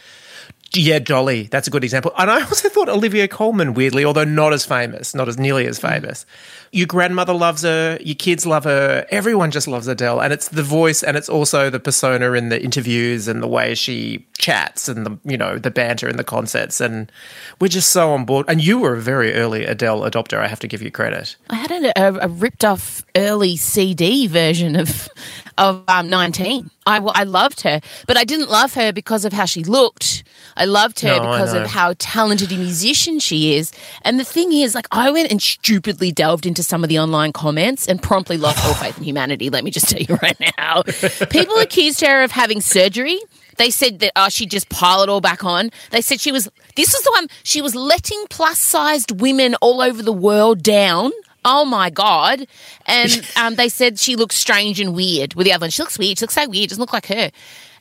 Yeah, 0.76 1.00
Dolly. 1.00 1.44
That's 1.44 1.68
a 1.68 1.72
good 1.72 1.84
example. 1.84 2.12
And 2.18 2.30
I 2.30 2.42
also 2.44 2.70
thought 2.70 2.90
Olivia 2.90 3.28
Colman, 3.28 3.74
weirdly, 3.74 4.06
although 4.06 4.24
not 4.24 4.54
as 4.54 4.66
famous, 4.66 5.16
not 5.16 5.28
as 5.28 5.38
nearly 5.38 5.66
as 5.66 5.80
famous. 5.80 6.26
Your 6.72 6.86
grandmother 6.86 7.34
loves 7.34 7.64
her. 7.64 7.98
Your 8.02 8.16
kids 8.16 8.46
love 8.46 8.66
her. 8.66 9.06
Everyone 9.10 9.50
just 9.50 9.68
loves 9.68 9.88
Adele. 9.88 10.22
And 10.22 10.32
it's 10.32 10.50
the 10.50 10.62
voice 10.62 11.02
and 11.02 11.18
it's 11.18 11.30
also 11.30 11.72
the 11.72 11.80
persona 11.80 12.34
in 12.34 12.50
the 12.50 12.62
interviews 12.62 13.28
and 13.28 13.42
the 13.42 13.48
way 13.48 13.74
she 13.74 14.28
chats 14.38 14.88
and 14.88 15.06
the, 15.06 15.18
you 15.26 15.38
know, 15.38 15.58
the 15.58 15.72
banter 15.72 16.08
in 16.08 16.18
the 16.18 16.24
concerts. 16.24 16.80
And 16.80 17.12
we're 17.60 17.70
just 17.70 17.90
so 17.90 18.12
on 18.12 18.26
board. 18.26 18.46
And 18.48 18.64
you 18.64 18.78
were 18.78 18.94
a 18.94 19.02
very 19.02 19.34
early 19.34 19.66
Adele 19.66 20.02
adopter. 20.02 20.38
I 20.38 20.48
have 20.48 20.60
to 20.60 20.68
give 20.68 20.84
you 20.84 20.92
credit. 20.92 21.36
I 21.50 21.56
had 21.56 21.72
a, 21.72 22.00
a, 22.00 22.14
a 22.26 22.28
ripped 22.28 22.64
off 22.64 23.04
early 23.16 23.58
CD 23.58 24.28
version 24.28 24.76
of 24.76 25.10
of 25.58 25.84
um, 25.88 26.10
19. 26.10 26.70
I, 26.86 26.98
I 26.98 27.24
loved 27.24 27.62
her, 27.62 27.82
but 28.08 28.18
I 28.18 28.24
didn't 28.24 28.50
love 28.50 28.74
her 28.76 28.92
because 28.92 29.26
of 29.26 29.34
how 29.34 29.46
she 29.46 29.64
looked. 29.64 30.24
I 30.60 30.66
loved 30.66 31.00
her 31.00 31.08
No, 31.08 31.22
because 31.22 31.54
of 31.54 31.66
how 31.68 31.96
talented 31.98 32.52
a 32.52 32.58
musician 32.58 33.20
she 33.20 33.56
is. 33.56 33.72
And 34.04 34.20
the 34.20 34.26
thing 34.26 34.52
is, 34.52 34.76
like, 34.76 34.88
I 34.92 35.10
went 35.10 35.32
and 35.32 35.42
stupidly 35.42 36.12
delved 36.12 36.46
into 36.46 36.62
some 36.64 36.84
of 36.84 36.90
the 36.90 37.00
online 37.00 37.32
comments 37.32 37.88
and 37.88 38.02
promptly 38.04 38.38
lost 38.38 38.64
all 38.66 38.74
faith 38.74 38.98
in 38.98 39.06
humanity. 39.06 39.50
Let 39.50 39.64
me 39.64 39.72
just 39.72 39.90
tell 39.90 40.02
you 40.02 40.16
right 40.22 40.38
now. 40.58 40.84
People 41.30 41.56
accused 41.58 42.02
her 42.02 42.24
of 42.24 42.32
having 42.32 42.60
surgery. 42.60 43.20
They 43.56 43.70
said 43.70 44.00
that 44.00 44.12
uh, 44.16 44.30
she'd 44.30 44.52
just 44.52 44.70
pile 44.70 45.02
it 45.02 45.10
all 45.10 45.22
back 45.22 45.44
on. 45.44 45.72
They 45.92 46.02
said 46.02 46.20
she 46.20 46.32
was, 46.32 46.50
this 46.76 46.94
is 46.94 47.04
the 47.04 47.12
one, 47.12 47.28
she 47.44 47.62
was 47.62 47.74
letting 47.74 48.26
plus 48.30 48.60
sized 48.60 49.20
women 49.20 49.56
all 49.56 49.82
over 49.82 50.04
the 50.04 50.14
world 50.14 50.62
down. 50.62 51.12
Oh 51.46 51.66
my 51.66 51.90
God. 51.90 52.48
And 52.86 53.26
um, 53.36 53.56
they 53.56 53.70
said 53.70 53.98
she 53.98 54.16
looks 54.16 54.36
strange 54.36 54.80
and 54.80 54.94
weird 54.94 55.36
with 55.36 55.46
the 55.46 55.54
other 55.54 55.64
one. 55.64 55.72
She 55.72 55.82
looks 55.82 55.98
weird. 55.98 56.18
She 56.18 56.24
looks 56.24 56.36
so 56.36 56.48
weird. 56.50 56.70
Doesn't 56.70 56.82
look 56.82 56.94
like 56.94 57.08
her. 57.08 57.32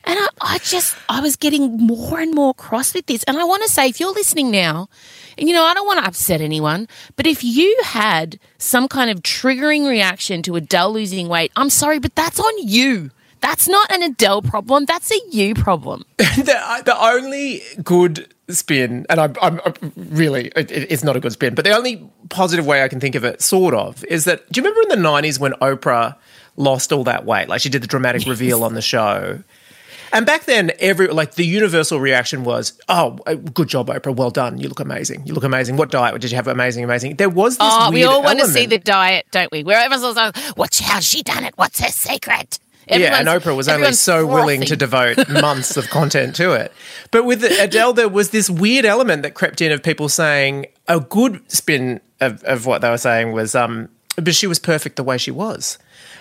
And 0.05 0.17
I, 0.17 0.27
I 0.41 0.57
just, 0.59 0.95
I 1.07 1.21
was 1.21 1.35
getting 1.35 1.77
more 1.77 2.19
and 2.19 2.33
more 2.33 2.53
cross 2.53 2.93
with 2.93 3.05
this. 3.05 3.23
And 3.23 3.37
I 3.37 3.43
want 3.43 3.63
to 3.63 3.69
say, 3.69 3.87
if 3.87 3.99
you're 3.99 4.13
listening 4.13 4.51
now, 4.51 4.89
and 5.37 5.47
you 5.47 5.55
know, 5.55 5.65
I 5.65 5.73
don't 5.73 5.85
want 5.85 5.99
to 5.99 6.05
upset 6.05 6.41
anyone, 6.41 6.87
but 7.15 7.25
if 7.25 7.43
you 7.43 7.79
had 7.83 8.39
some 8.57 8.87
kind 8.87 9.09
of 9.09 9.21
triggering 9.21 9.87
reaction 9.87 10.41
to 10.43 10.55
Adele 10.55 10.93
losing 10.93 11.27
weight, 11.27 11.51
I'm 11.55 11.69
sorry, 11.69 11.99
but 11.99 12.15
that's 12.15 12.39
on 12.39 12.67
you. 12.67 13.11
That's 13.41 13.67
not 13.67 13.91
an 13.91 14.03
Adele 14.03 14.41
problem. 14.41 14.85
That's 14.85 15.11
a 15.11 15.19
you 15.31 15.53
problem. 15.53 16.03
the, 16.17 16.55
uh, 16.57 16.81
the 16.81 16.97
only 17.01 17.61
good 17.83 18.33
spin, 18.49 19.05
and 19.09 19.19
I'm, 19.19 19.35
I'm, 19.41 19.61
I'm 19.65 19.93
really, 19.95 20.47
it, 20.55 20.71
it's 20.71 21.03
not 21.03 21.15
a 21.15 21.19
good 21.19 21.31
spin, 21.31 21.55
but 21.55 21.63
the 21.63 21.71
only 21.71 22.09
positive 22.29 22.65
way 22.65 22.83
I 22.83 22.87
can 22.87 22.99
think 22.99 23.15
of 23.15 23.23
it, 23.23 23.41
sort 23.41 23.73
of, 23.73 24.03
is 24.05 24.25
that 24.25 24.51
do 24.51 24.59
you 24.59 24.67
remember 24.67 24.93
in 24.93 25.01
the 25.01 25.07
90s 25.07 25.39
when 25.39 25.53
Oprah 25.53 26.15
lost 26.57 26.91
all 26.91 27.05
that 27.05 27.25
weight? 27.25 27.47
Like 27.47 27.61
she 27.61 27.69
did 27.69 27.81
the 27.81 27.87
dramatic 27.87 28.27
reveal 28.27 28.63
on 28.63 28.73
the 28.73 28.81
show. 28.81 29.43
And 30.11 30.25
back 30.25 30.45
then, 30.45 30.71
every 30.79 31.07
like 31.07 31.35
the 31.35 31.45
universal 31.45 31.99
reaction 31.99 32.43
was, 32.43 32.73
"Oh, 32.87 33.19
uh, 33.25 33.35
good 33.35 33.67
job, 33.67 33.87
Oprah. 33.87 34.15
Well 34.15 34.31
done. 34.31 34.57
You 34.57 34.67
look 34.67 34.79
amazing. 34.79 35.25
You 35.25 35.33
look 35.33 35.43
amazing. 35.43 35.77
What 35.77 35.91
diet 35.91 36.19
did 36.19 36.31
you 36.31 36.35
have? 36.35 36.47
Amazing, 36.47 36.83
amazing." 36.83 37.15
There 37.15 37.29
was 37.29 37.57
this. 37.57 37.67
Oh, 37.69 37.91
we 37.91 38.03
all 38.03 38.23
want 38.23 38.39
to 38.39 38.47
see 38.47 38.65
the 38.65 38.79
diet, 38.79 39.25
don't 39.31 39.51
we? 39.51 39.63
Where 39.63 39.77
everyone's 39.79 40.15
like, 40.15 40.37
"What's 40.55 40.79
how 40.79 40.99
she 40.99 41.23
done 41.23 41.43
it? 41.43 41.53
What's 41.57 41.79
her 41.79 41.89
secret?" 41.89 42.59
yeah, 42.97 43.19
and 43.19 43.27
Oprah 43.27 43.55
was 43.55 43.67
only 43.67 43.75
everyone's 43.75 43.99
so 43.99 44.25
willing 44.25 44.61
to 44.61 44.75
devote 44.75 45.29
months 45.29 45.77
of 45.77 45.89
content 45.89 46.35
to 46.37 46.53
it. 46.53 46.71
But 47.11 47.25
with 47.25 47.43
Adele, 47.43 47.93
there 47.93 48.09
was 48.09 48.31
this 48.31 48.49
weird 48.49 48.85
element 48.85 49.23
that 49.23 49.35
crept 49.35 49.61
in 49.61 49.71
of 49.71 49.83
people 49.83 50.09
saying 50.09 50.67
a 50.87 50.99
good 50.99 51.49
spin 51.51 52.01
of, 52.19 52.43
of 52.43 52.65
what 52.65 52.81
they 52.81 52.89
were 52.89 52.97
saying 52.97 53.31
was, 53.31 53.53
um, 53.53 53.89
but 54.15 54.33
she 54.33 54.47
was 54.47 54.59
perfect 54.59 54.95
the 54.95 55.03
way 55.03 55.17
she 55.17 55.31
was. 55.31 55.77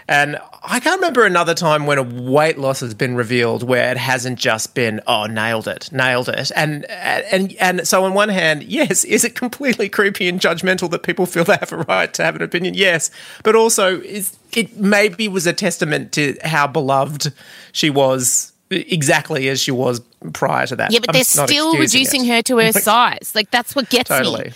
And 0.09 0.39
I 0.65 0.81
can't 0.81 0.97
remember 0.97 1.27
another 1.27 1.55
time 1.55 1.85
when 1.87 1.99
a 1.99 2.03
weight 2.03 2.57
loss 2.57 2.81
has 2.81 2.95
been 2.95 3.15
revealed 3.15 3.63
where 3.63 3.91
it 3.91 3.99
hasn't 3.99 4.39
just 4.39 4.75
been, 4.75 5.03
oh, 5.07 5.27
nailed 5.27 5.69
it, 5.69 5.93
nailed 5.93 6.31
it. 6.31 6.51
And 6.57 6.87
and 6.87 7.55
and 7.61 7.87
so 7.87 8.05
on 8.05 8.15
one 8.15 8.31
hand, 8.31 8.63
yes, 8.63 9.05
is 9.05 9.23
it 9.25 9.35
completely 9.35 9.91
creepy 9.91 10.27
and 10.27 10.41
judgmental 10.41 10.91
that 10.91 11.03
people 11.03 11.27
feel 11.27 11.45
they 11.45 11.59
have 11.61 11.73
a 11.73 11.79
right 11.79 12.13
to 12.15 12.25
have 12.25 12.37
an 12.37 12.43
opinion? 12.43 12.73
Yes, 12.73 13.11
but 13.45 13.55
also 13.55 14.01
is 14.01 14.35
it 14.57 14.79
maybe 14.79 15.29
was 15.29 15.47
a 15.47 15.53
testament 15.53 16.13
to 16.13 16.39
how 16.43 16.67
beloved 16.67 17.33
she 17.73 17.91
was 17.91 18.53
exactly 18.71 19.49
as 19.49 19.61
she 19.61 19.71
was 19.71 20.01
prior 20.33 20.67
to 20.67 20.77
that. 20.77 20.93
Yeah, 20.93 21.01
but 21.01 21.11
I'm 21.11 21.13
they're 21.15 21.25
still 21.25 21.77
reducing 21.77 22.25
it. 22.25 22.29
her 22.29 22.43
to 22.43 22.59
her 22.59 22.73
size. 22.81 23.33
Like 23.35 23.51
that's 23.51 23.77
what 23.77 23.91
gets 23.91 24.09
Totally. 24.09 24.45
me. 24.45 24.53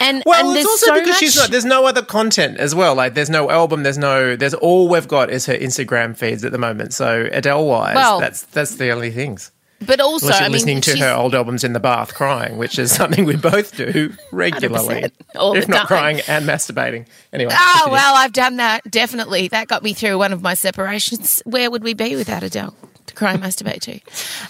And 0.00 0.22
Well, 0.26 0.48
and 0.50 0.56
it's 0.58 0.66
also 0.66 0.86
so 0.86 0.94
because 0.94 1.08
much, 1.08 1.18
she's 1.18 1.36
not. 1.36 1.50
There's 1.50 1.64
no 1.64 1.86
other 1.86 2.02
content 2.02 2.58
as 2.58 2.74
well. 2.74 2.94
Like, 2.94 3.14
there's 3.14 3.30
no 3.30 3.50
album. 3.50 3.82
There's 3.82 3.98
no. 3.98 4.36
There's 4.36 4.54
all 4.54 4.88
we've 4.88 5.08
got 5.08 5.30
is 5.30 5.46
her 5.46 5.54
Instagram 5.54 6.16
feeds 6.16 6.44
at 6.44 6.52
the 6.52 6.58
moment. 6.58 6.92
So 6.94 7.28
Adele 7.32 7.66
wise, 7.66 7.94
Well- 7.94 8.20
that's 8.20 8.42
that's 8.42 8.74
the 8.76 8.90
only 8.90 9.10
things. 9.10 9.52
but 9.86 10.00
also 10.00 10.28
I 10.30 10.44
mean, 10.44 10.52
listening 10.52 10.80
to 10.82 10.92
she's- 10.92 11.02
her 11.04 11.12
old 11.14 11.34
albums 11.34 11.62
in 11.62 11.72
the 11.74 11.80
bath, 11.80 12.14
crying, 12.14 12.56
which 12.56 12.78
is 12.78 12.90
something 12.96 13.24
we 13.26 13.36
both 13.36 13.76
do 13.76 14.12
regularly, 14.32 15.02
100%, 15.02 15.12
all 15.36 15.54
if 15.56 15.68
not 15.68 15.76
time. 15.80 15.86
crying 15.86 16.20
and 16.28 16.46
masturbating. 16.46 17.06
Anyway. 17.32 17.52
Oh 17.54 17.88
well, 17.92 18.14
I've 18.16 18.32
done 18.32 18.56
that 18.56 18.90
definitely. 18.90 19.48
That 19.48 19.68
got 19.68 19.82
me 19.82 19.92
through 19.92 20.16
one 20.18 20.32
of 20.32 20.40
my 20.42 20.54
separations. 20.54 21.42
Where 21.44 21.70
would 21.70 21.82
we 21.84 21.92
be 21.94 22.16
without 22.16 22.42
Adele 22.42 22.74
cry 23.16 23.36
masturbate 23.36 23.80
to? 23.80 24.00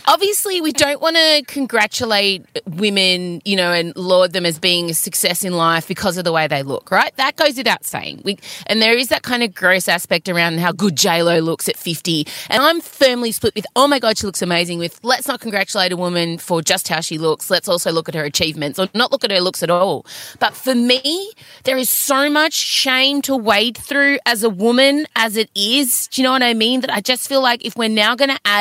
Obviously, 0.06 0.60
we 0.60 0.72
don't 0.72 1.00
want 1.00 1.16
to 1.16 1.42
congratulate 1.46 2.44
women, 2.66 3.40
you 3.44 3.56
know, 3.56 3.72
and 3.72 3.96
laud 3.96 4.32
them 4.32 4.44
as 4.44 4.58
being 4.58 4.90
a 4.90 4.94
success 4.94 5.44
in 5.44 5.54
life 5.54 5.88
because 5.88 6.18
of 6.18 6.24
the 6.24 6.32
way 6.32 6.46
they 6.46 6.62
look, 6.62 6.90
right? 6.90 7.16
That 7.16 7.36
goes 7.36 7.56
without 7.56 7.84
saying. 7.84 8.22
We, 8.24 8.38
and 8.66 8.82
there 8.82 8.96
is 8.96 9.08
that 9.08 9.22
kind 9.22 9.42
of 9.42 9.54
gross 9.54 9.88
aspect 9.88 10.28
around 10.28 10.58
how 10.58 10.72
good 10.72 10.96
J 10.96 11.22
Lo 11.22 11.38
looks 11.38 11.68
at 11.68 11.76
fifty. 11.76 12.26
And 12.50 12.62
I'm 12.62 12.80
firmly 12.80 13.32
split 13.32 13.54
with, 13.54 13.66
oh 13.76 13.86
my 13.86 13.98
god, 13.98 14.18
she 14.18 14.26
looks 14.26 14.42
amazing. 14.42 14.78
With 14.78 14.98
let's 15.02 15.28
not 15.28 15.40
congratulate 15.40 15.92
a 15.92 15.96
woman 15.96 16.38
for 16.38 16.60
just 16.60 16.88
how 16.88 17.00
she 17.00 17.18
looks. 17.18 17.48
Let's 17.50 17.68
also 17.68 17.92
look 17.92 18.08
at 18.08 18.14
her 18.16 18.24
achievements, 18.24 18.78
or 18.78 18.88
not 18.94 19.12
look 19.12 19.24
at 19.24 19.30
her 19.30 19.40
looks 19.40 19.62
at 19.62 19.70
all. 19.70 20.04
But 20.40 20.54
for 20.54 20.74
me, 20.74 21.32
there 21.64 21.76
is 21.76 21.88
so 21.88 22.28
much 22.28 22.54
shame 22.54 23.22
to 23.22 23.36
wade 23.36 23.76
through 23.76 24.18
as 24.26 24.42
a 24.42 24.50
woman 24.50 25.06
as 25.14 25.36
it 25.36 25.50
is. 25.54 26.08
Do 26.08 26.20
you 26.20 26.26
know 26.26 26.32
what 26.32 26.42
I 26.42 26.54
mean? 26.54 26.80
That 26.80 26.90
I 26.90 27.00
just 27.00 27.28
feel 27.28 27.42
like 27.42 27.64
if 27.64 27.76
we're 27.76 27.88
now 27.88 28.16
going 28.16 28.30
to 28.30 28.40
add 28.44 28.55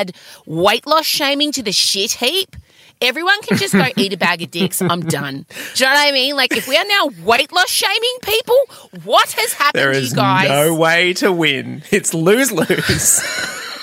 weight 0.46 0.86
loss 0.86 1.06
shaming 1.06 1.52
to 1.54 1.64
the 1.64 1.72
shit 1.72 2.12
heap. 2.14 2.56
Everyone 3.02 3.42
can 3.42 3.58
just 3.58 3.74
go 3.74 3.86
eat 3.98 4.14
a 4.14 4.18
bag 4.18 4.42
of 4.42 4.52
dicks. 4.52 4.82
I'm 4.82 5.02
done. 5.02 5.46
Do 5.75 5.84
you 5.84 5.90
know 5.90 5.96
what 5.96 6.08
I 6.08 6.12
mean? 6.12 6.36
Like, 6.36 6.56
if 6.56 6.68
we 6.68 6.78
are 6.78 6.86
now 6.86 7.10
weight 7.24 7.52
loss 7.52 7.70
shaming 7.70 8.18
people, 8.22 8.58
what 9.04 9.32
has 9.32 9.54
happened 9.54 9.82
there 9.82 9.92
is 9.92 10.10
to 10.12 10.16
you 10.16 10.22
guys? 10.22 10.50
no 10.50 10.75
way 10.75 11.14
to 11.16 11.32
win. 11.32 11.84
It's 11.92 12.14
lose 12.14 12.52
lose. 12.52 13.22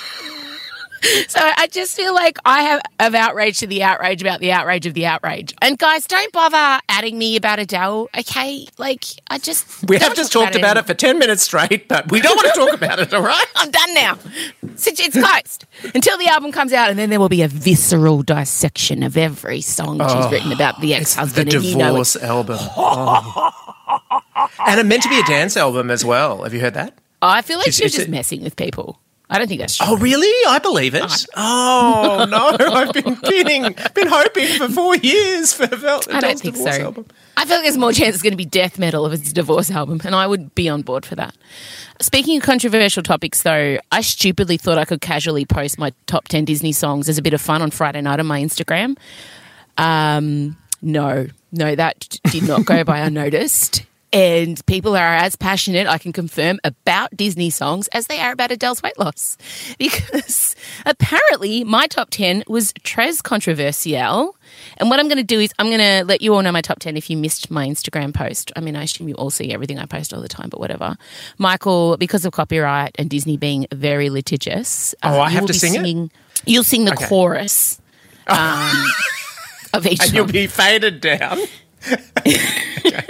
So 1.28 1.40
I 1.40 1.66
just 1.68 1.96
feel 1.96 2.14
like 2.14 2.38
I 2.44 2.62
have 2.62 2.80
of 3.00 3.14
outrage 3.14 3.58
to 3.60 3.66
the 3.66 3.82
outrage 3.82 4.20
about 4.22 4.40
the 4.40 4.52
outrage 4.52 4.86
of 4.86 4.94
the 4.94 5.06
outrage. 5.06 5.54
And 5.62 5.78
guys, 5.78 6.06
don't 6.06 6.32
bother 6.32 6.80
adding 6.88 7.16
me 7.18 7.36
about 7.36 7.58
Adele, 7.58 8.08
okay? 8.16 8.66
Like, 8.78 9.04
I 9.28 9.38
just 9.38 9.88
we 9.88 9.98
have 9.98 10.14
just 10.14 10.32
talk 10.32 10.44
talked 10.44 10.56
about 10.56 10.76
it 10.76 10.86
for 10.86 10.94
ten 10.94 11.18
minutes 11.18 11.42
straight, 11.42 11.88
but 11.88 12.10
we 12.10 12.20
don't 12.20 12.36
want 12.36 12.54
to 12.54 12.60
talk 12.60 12.74
about 12.74 12.98
it. 12.98 13.12
All 13.14 13.22
right. 13.22 13.46
I'm 13.56 13.70
done 13.70 13.94
now. 13.94 14.18
It's, 14.62 14.86
it's 14.86 15.18
closed 15.18 15.66
until 15.94 16.18
the 16.18 16.26
album 16.28 16.52
comes 16.52 16.72
out, 16.72 16.90
and 16.90 16.98
then 16.98 17.10
there 17.10 17.20
will 17.20 17.28
be 17.28 17.42
a 17.42 17.48
visceral 17.48 18.22
dissection 18.22 19.02
of 19.02 19.16
every 19.16 19.60
song 19.60 19.98
she's 19.98 20.08
oh, 20.10 20.30
written 20.30 20.52
about 20.52 20.80
the 20.80 20.88
The 20.88 20.94
ex-husband. 20.94 21.52
and 21.52 21.64
you 21.64 21.76
know 21.76 21.88
divorce 21.88 22.16
album. 22.16 22.58
Oh. 22.74 23.50
And 24.66 24.80
it 24.80 24.86
meant 24.86 25.02
to 25.02 25.08
be 25.08 25.18
a 25.18 25.24
dance 25.24 25.56
album 25.56 25.90
as 25.90 26.04
well. 26.04 26.42
Have 26.44 26.54
you 26.54 26.60
heard 26.60 26.74
that? 26.74 26.98
I 27.20 27.42
feel 27.42 27.58
like 27.58 27.66
She's- 27.66 27.76
she 27.76 27.84
was 27.84 27.92
just 27.92 28.08
messing 28.08 28.42
with 28.42 28.56
people. 28.56 28.98
I 29.32 29.38
don't 29.38 29.48
think 29.48 29.60
that's 29.60 29.76
true. 29.78 29.86
Oh, 29.88 29.96
really? 29.96 30.28
I 30.48 30.58
believe 30.58 30.94
it. 30.94 31.26
Oh, 31.34 32.26
no. 32.30 32.56
I've 32.72 32.92
been 32.92 33.16
kidding. 33.16 33.62
Been 33.94 34.08
hoping 34.08 34.46
for 34.58 34.68
four 34.68 34.96
years 34.96 35.52
for 35.54 35.66
Vel- 35.66 36.02
I 36.12 36.20
don't 36.20 36.38
think 36.38 36.54
divorce 36.54 36.76
so. 36.76 36.82
album. 36.82 37.06
I 37.36 37.44
feel 37.46 37.56
like 37.56 37.64
there's 37.64 37.78
more 37.78 37.92
chance 37.92 38.14
it's 38.14 38.22
going 38.22 38.32
to 38.34 38.36
be 38.36 38.44
death 38.44 38.78
metal 38.78 39.06
if 39.06 39.18
it's 39.18 39.30
a 39.30 39.34
divorce 39.34 39.70
album, 39.70 40.00
and 40.04 40.14
I 40.14 40.26
would 40.26 40.54
be 40.54 40.68
on 40.68 40.82
board 40.82 41.06
for 41.06 41.14
that. 41.16 41.34
Speaking 42.00 42.36
of 42.36 42.42
controversial 42.42 43.02
topics, 43.02 43.42
though, 43.42 43.78
I 43.90 44.02
stupidly 44.02 44.58
thought 44.58 44.76
I 44.76 44.84
could 44.84 45.00
casually 45.00 45.44
post 45.46 45.78
my 45.78 45.92
top 46.06 46.28
10 46.28 46.44
Disney 46.44 46.72
songs 46.72 47.08
as 47.08 47.16
a 47.16 47.22
bit 47.22 47.32
of 47.32 47.40
fun 47.40 47.62
on 47.62 47.70
Friday 47.70 48.02
night 48.02 48.20
on 48.20 48.26
my 48.26 48.40
Instagram. 48.42 48.96
Um, 49.78 50.56
no, 50.82 51.26
no, 51.52 51.74
that 51.74 52.18
did 52.30 52.42
not 52.46 52.64
go 52.66 52.84
by 52.84 52.98
unnoticed. 53.06 53.84
And 54.14 54.64
people 54.66 54.94
are 54.94 55.14
as 55.14 55.36
passionate, 55.36 55.86
I 55.86 55.96
can 55.96 56.12
confirm, 56.12 56.60
about 56.64 57.16
Disney 57.16 57.48
songs 57.48 57.88
as 57.88 58.08
they 58.08 58.20
are 58.20 58.32
about 58.32 58.50
Adele's 58.52 58.82
weight 58.82 58.98
loss. 58.98 59.38
Because 59.78 60.54
apparently 60.86 61.64
my 61.64 61.86
top 61.86 62.10
10 62.10 62.44
was 62.46 62.72
Tres 62.82 63.22
Controversial. 63.22 64.36
And 64.76 64.90
what 64.90 65.00
I'm 65.00 65.06
going 65.08 65.16
to 65.18 65.24
do 65.24 65.40
is 65.40 65.50
I'm 65.58 65.66
going 65.68 65.78
to 65.80 66.04
let 66.04 66.20
you 66.20 66.34
all 66.34 66.42
know 66.42 66.52
my 66.52 66.60
top 66.60 66.78
10 66.78 66.96
if 66.96 67.08
you 67.08 67.16
missed 67.16 67.50
my 67.50 67.66
Instagram 67.66 68.12
post. 68.14 68.52
I 68.54 68.60
mean, 68.60 68.76
I 68.76 68.82
assume 68.82 69.08
you 69.08 69.14
all 69.14 69.30
see 69.30 69.52
everything 69.52 69.78
I 69.78 69.86
post 69.86 70.12
all 70.12 70.20
the 70.20 70.28
time, 70.28 70.50
but 70.50 70.60
whatever. 70.60 70.96
Michael, 71.38 71.96
because 71.96 72.24
of 72.26 72.32
copyright 72.32 72.94
and 72.98 73.08
Disney 73.08 73.36
being 73.38 73.66
very 73.72 74.10
litigious, 74.10 74.94
Oh, 75.02 75.20
I 75.20 75.30
you 75.30 75.36
have 75.36 75.46
to 75.46 75.54
sing 75.54 75.72
it? 75.74 75.78
singing, 75.78 76.10
You'll 76.44 76.64
sing 76.64 76.84
the 76.84 76.92
Okay. 76.92 77.06
chorus 77.06 77.80
um, 78.26 78.84
of 79.72 79.86
each 79.86 80.00
And 80.00 80.10
song. 80.10 80.16
you'll 80.16 80.26
be 80.26 80.46
faded 80.48 81.00
down. 81.00 81.38
Okay. 82.84 83.02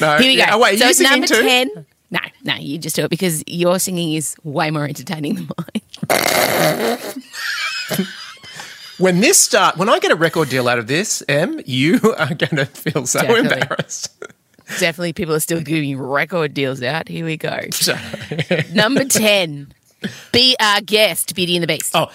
No. 0.00 0.18
Here 0.18 0.26
we 0.28 0.36
go. 0.36 0.42
yeah. 0.42 0.50
Oh, 0.54 0.58
wait, 0.58 0.78
so 0.78 0.86
it's 0.86 1.00
number 1.00 1.26
too? 1.26 1.42
10. 1.42 1.86
No, 2.12 2.18
no, 2.42 2.54
you 2.56 2.76
just 2.78 2.96
do 2.96 3.04
it 3.04 3.08
because 3.10 3.44
your 3.46 3.78
singing 3.78 4.14
is 4.14 4.34
way 4.42 4.70
more 4.70 4.84
entertaining 4.84 5.34
than 5.34 5.48
mine. 6.08 6.98
When 8.98 9.20
this 9.20 9.42
start, 9.42 9.78
when 9.78 9.88
I 9.88 9.98
get 9.98 10.10
a 10.10 10.14
record 10.14 10.50
deal 10.50 10.68
out 10.68 10.78
of 10.78 10.86
this, 10.86 11.22
Em, 11.26 11.58
you 11.64 11.98
are 12.18 12.34
going 12.34 12.56
to 12.56 12.66
feel 12.66 13.06
so 13.06 13.20
Definitely. 13.22 13.60
embarrassed. 13.62 14.12
Definitely 14.78 15.14
people 15.14 15.34
are 15.34 15.40
still 15.40 15.62
giving 15.62 15.98
record 15.98 16.52
deals 16.52 16.82
out. 16.82 17.08
Here 17.08 17.24
we 17.24 17.38
go. 17.38 17.60
Number 18.74 19.04
10. 19.04 19.72
Be 20.32 20.54
our 20.60 20.82
guest, 20.82 21.34
Beauty 21.34 21.56
and 21.56 21.62
the 21.62 21.66
Beast. 21.66 21.92
oh, 21.94 22.12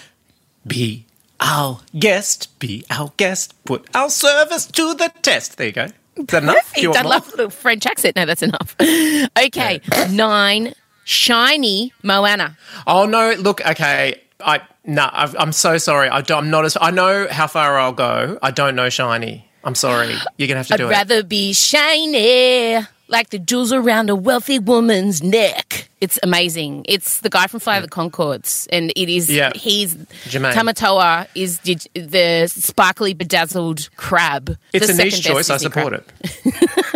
be 0.67 1.05
our 1.39 1.79
guest, 1.97 2.57
be 2.59 2.85
our 2.91 3.11
guest, 3.17 3.55
put 3.65 3.87
our 3.95 4.11
service 4.11 4.67
to 4.67 4.93
the 4.93 5.11
test. 5.23 5.57
There 5.57 5.65
you 5.67 5.73
go. 5.73 5.87
Is 6.17 6.25
that 6.27 6.43
enough? 6.43 6.73
Do 6.73 6.81
you 6.81 6.87
Perfect. 6.89 6.97
I 6.99 7.03
more? 7.03 7.09
love 7.11 7.25
the 7.31 7.37
little 7.37 7.49
French 7.49 7.85
accent. 7.85 8.15
No, 8.15 8.25
that's 8.25 8.41
enough. 8.43 8.75
Okay. 9.37 9.81
Nine. 10.09 10.73
Shiny 11.03 11.93
Moana. 12.03 12.57
Oh 12.87 13.05
no! 13.05 13.33
Look, 13.37 13.61
okay. 13.65 14.19
I 14.39 14.61
no. 14.85 15.07
I've, 15.13 15.35
I'm 15.37 15.51
so 15.51 15.77
sorry. 15.77 16.09
I 16.09 16.21
don't, 16.21 16.45
I'm 16.45 16.49
not 16.49 16.65
as. 16.65 16.75
I 16.81 16.89
know 16.91 17.27
how 17.29 17.45
far 17.47 17.77
I'll 17.77 17.93
go. 17.93 18.39
I 18.41 18.49
don't 18.51 18.75
know 18.75 18.89
shiny. 18.89 19.47
I'm 19.63 19.75
sorry. 19.75 20.15
You're 20.37 20.47
gonna 20.47 20.59
have 20.59 20.67
to 20.67 20.73
I'd 20.73 20.77
do 20.77 20.83
it. 20.85 20.87
I'd 20.87 20.91
rather 20.91 21.23
be 21.23 21.53
shiny, 21.53 22.83
like 23.07 23.29
the 23.29 23.37
jewels 23.39 23.71
around 23.71 24.09
a 24.09 24.15
wealthy 24.15 24.57
woman's 24.57 25.21
neck. 25.21 25.84
It's 26.01 26.19
amazing. 26.23 26.85
It's 26.87 27.21
the 27.21 27.29
guy 27.29 27.47
from 27.47 27.61
Flight 27.61 27.83
of 27.83 27.89
the 27.89 27.95
Conchords, 27.95 28.67
and 28.71 28.91
it 28.95 29.09
is. 29.09 29.29
Yeah. 29.29 29.53
He's 29.55 29.95
Jemaine. 29.95 30.53
Tamatoa 30.53 31.27
is 31.35 31.59
the, 31.59 31.77
the 31.93 32.47
sparkly 32.47 33.13
bedazzled 33.13 33.89
crab. 33.95 34.57
It's 34.73 34.89
a 34.89 34.93
niche 34.93 35.23
choice. 35.23 35.47
best 35.47 35.51
I 35.51 35.57
support 35.57 35.93
crab. 35.93 36.03
it. 36.23 36.69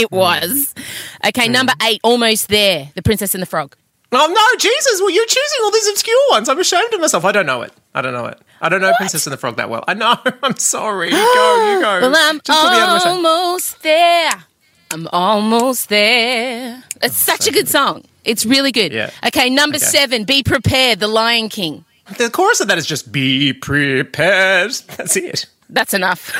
It 0.00 0.10
was. 0.10 0.74
Okay, 1.26 1.48
mm. 1.48 1.52
number 1.52 1.74
eight, 1.82 2.00
almost 2.02 2.48
there. 2.48 2.90
The 2.94 3.02
Princess 3.02 3.34
and 3.34 3.42
the 3.42 3.46
Frog. 3.46 3.76
Oh 4.12 4.26
no, 4.26 4.58
Jesus! 4.58 4.98
Well, 5.00 5.10
you're 5.10 5.26
choosing 5.26 5.58
all 5.62 5.70
these 5.70 5.88
obscure 5.88 6.16
ones. 6.30 6.48
I'm 6.48 6.58
ashamed 6.58 6.94
of 6.94 7.00
myself. 7.00 7.24
I 7.26 7.32
don't 7.32 7.44
know 7.44 7.60
it. 7.62 7.72
I 7.94 8.00
don't 8.00 8.14
know 8.14 8.24
it. 8.26 8.40
I 8.62 8.68
don't 8.70 8.80
know 8.80 8.92
Princess 8.96 9.26
and 9.26 9.32
the 9.32 9.36
Frog 9.36 9.56
that 9.56 9.68
well. 9.68 9.84
I 9.86 9.94
know. 9.94 10.16
I'm 10.42 10.56
sorry. 10.56 11.10
Go. 11.10 11.16
You 11.16 11.80
go. 11.80 12.10
Well, 12.10 12.16
I'm 12.16 12.40
Just 12.42 12.60
put 12.60 12.70
me 12.72 12.78
out 12.78 12.88
of 12.88 12.94
my 12.94 12.98
shame. 12.98 13.26
almost 13.26 13.82
there. 13.82 14.32
I'm 14.90 15.06
almost 15.12 15.88
there. 15.90 16.82
It's 17.02 17.16
such 17.16 17.46
a 17.46 17.52
good 17.52 17.68
song. 17.68 18.04
It's 18.24 18.44
really 18.46 18.72
good. 18.72 18.92
Yeah. 18.92 19.10
Okay, 19.26 19.48
number 19.50 19.76
Okay. 19.76 19.86
seven, 19.86 20.24
Be 20.24 20.42
Prepared, 20.42 21.00
The 21.00 21.08
Lion 21.08 21.48
King. 21.48 21.84
The 22.18 22.28
chorus 22.30 22.60
of 22.60 22.68
that 22.68 22.78
is 22.78 22.86
just 22.86 23.12
"Be 23.12 23.52
prepared." 23.52 24.72
That's 24.96 25.16
it. 25.16 25.46
That's 25.68 25.94
enough. 25.94 26.32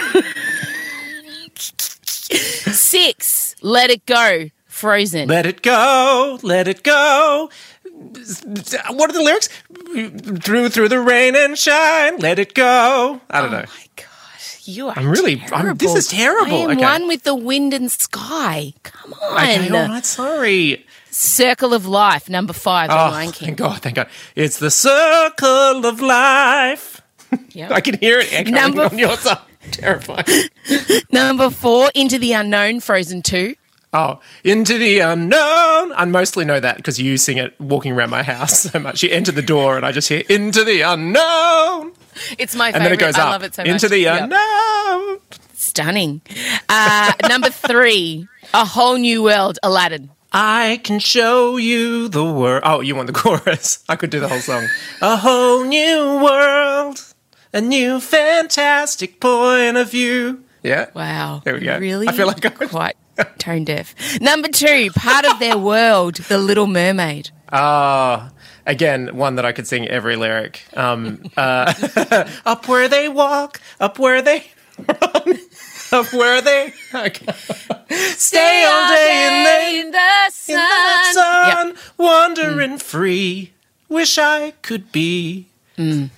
Six, 2.33 3.55
Let 3.61 3.91
It 3.91 4.05
Go, 4.07 4.51
Frozen. 4.67 5.29
Let 5.29 5.47
it 5.47 5.63
go. 5.63 6.39
Let 6.43 6.69
it 6.69 6.83
go. 6.83 7.51
What 7.93 9.11
are 9.11 9.13
the 9.13 9.23
lyrics? 9.23 9.49
Through 10.43 10.71
through 10.71 10.89
the 10.89 11.01
rain 11.01 11.37
and 11.37 11.59
shine. 11.59 12.19
Let 12.19 12.39
it 12.39 12.55
go. 12.55 13.21
I 13.31 13.41
don't 13.41 13.51
oh 13.51 13.59
know. 13.59 13.65
Oh 13.67 13.73
my 13.77 13.87
God. 13.97 14.07
You 14.65 14.89
are. 14.89 14.95
I'm 14.97 15.09
really- 15.11 15.43
I'm- 15.53 15.77
this 15.77 15.95
is 15.95 16.09
terrible. 16.09 16.55
I 16.57 16.61
am 16.63 16.71
Okay. 16.73 16.83
one 16.85 17.09
with 17.09 17.23
the 17.25 17.35
wind 17.35 17.73
and 17.75 17.91
sky. 17.91 18.75
Come 18.83 19.15
on. 19.23 19.33
Okay, 19.45 19.69
all 19.71 19.89
right, 19.89 20.05
sorry. 20.07 20.85
Circle 21.11 21.75
of 21.75 21.87
Life, 21.87 22.29
number 22.29 22.53
five, 22.53 22.91
Oh, 22.91 22.95
Lion 22.95 23.33
King. 23.33 23.47
thank 23.49 23.59
God, 23.59 23.83
thank 23.83 23.97
God. 23.97 24.07
It's 24.37 24.59
the 24.59 24.71
circle 24.71 25.85
of 25.87 26.01
life. 26.01 27.01
Yep. 27.53 27.71
I 27.79 27.81
can 27.81 27.99
hear 27.99 28.19
it 28.21 28.33
echoing 28.33 28.55
Number 28.55 28.83
on 28.85 28.97
your 28.99 29.17
side. 29.17 29.39
Terrifying. 29.73 30.25
Number 31.13 31.51
four, 31.51 31.91
Into 31.95 32.19
the 32.19 32.33
Unknown, 32.33 32.81
Frozen 32.81 33.23
2. 33.23 33.55
Oh, 33.93 34.21
into 34.45 34.79
the 34.79 35.01
unknown. 35.01 35.93
I 35.97 36.05
mostly 36.05 36.45
know 36.45 36.61
that 36.61 36.77
because 36.77 37.01
you 37.01 37.17
sing 37.17 37.39
it 37.39 37.61
walking 37.61 37.91
around 37.91 38.11
my 38.11 38.23
house 38.23 38.61
so 38.61 38.79
much. 38.79 39.03
You 39.03 39.11
enter 39.11 39.33
the 39.33 39.43
door 39.43 39.77
and 39.77 39.85
I 39.85 39.91
just 39.91 40.09
hear 40.09 40.23
into 40.29 40.63
the 40.63 40.83
unknown. 40.83 41.91
It's 42.39 42.55
my 42.55 42.67
And 42.69 42.75
favorite. 42.77 42.85
then 42.85 42.93
it 42.93 43.01
goes 43.01 43.15
I 43.17 43.23
up. 43.23 43.31
love 43.31 43.43
it 43.43 43.55
so 43.55 43.63
much. 43.63 43.69
into 43.71 43.89
the 43.89 43.99
Yep. 43.99 44.31
Stunning. 45.55 46.23
Uh, 46.69 47.13
number 47.29 47.51
three, 47.51 48.27
A 48.55 48.65
Whole 48.65 48.97
New 48.97 49.23
World, 49.23 49.59
Aladdin. 49.63 50.11
I 50.33 50.81
can 50.85 51.01
show 51.01 51.57
you 51.57 52.09
the 52.09 52.25
world. 52.25 52.63
Oh, 52.65 52.81
you 52.81 52.95
want 52.95 53.09
the 53.09 53.13
chorus? 53.21 53.83
I 53.89 53.97
could 53.97 54.11
do 54.11 54.21
the 54.21 54.29
whole 54.29 54.41
song. 54.41 54.67
A 55.03 55.17
whole 55.17 55.65
new 55.65 56.21
world, 56.23 57.03
a 57.53 57.61
new 57.61 58.01
fantastic 58.01 59.21
point 59.21 59.77
of 59.77 59.91
view. 59.91 60.45
Yeah. 60.63 60.87
Wow. 60.95 61.43
There 61.45 61.55
we 61.55 61.61
go. 61.61 61.79
Really? 61.79 62.07
I 62.09 62.13
feel 62.13 62.27
like 62.27 62.45
I'm 62.45 62.69
quite 62.69 62.97
tone 63.39 63.65
deaf. 63.65 63.95
Number 64.21 64.49
two, 64.49 64.91
Part 64.95 65.25
of 65.27 65.39
Their 65.41 65.59
World, 65.59 66.17
The 66.17 66.39
Little 66.39 66.67
Mermaid. 66.67 67.31
Ah, 67.53 68.31
again, 68.71 69.17
one 69.17 69.35
that 69.37 69.45
I 69.45 69.53
could 69.53 69.67
sing 69.67 69.87
every 69.89 70.17
lyric. 70.17 70.63
Um, 70.77 71.23
uh, 71.37 71.73
up 72.47 72.69
where 72.69 72.89
they 72.89 73.09
walk, 73.09 73.61
up 73.81 73.99
where 73.99 74.23
they 74.23 74.47
run, 74.79 75.39
up 75.93 76.13
where 76.13 76.41
they 76.41 76.73
okay. 76.95 77.33
stay 78.17 78.65
all 78.65 78.89
day 78.89 79.27
in 79.27 79.45
the, 79.45 79.81
in 79.87 79.91
the 79.93 80.31
sun. 80.31 80.57
in 80.57 80.63
the 80.63 81.13
sun, 81.13 81.69
Yep. 81.69 81.77
wandering 81.99 82.79
free. 82.79 83.53
Wish 83.89 84.19
I 84.19 84.53
could 84.63 84.93
be 84.93 85.49
part, 85.77 86.11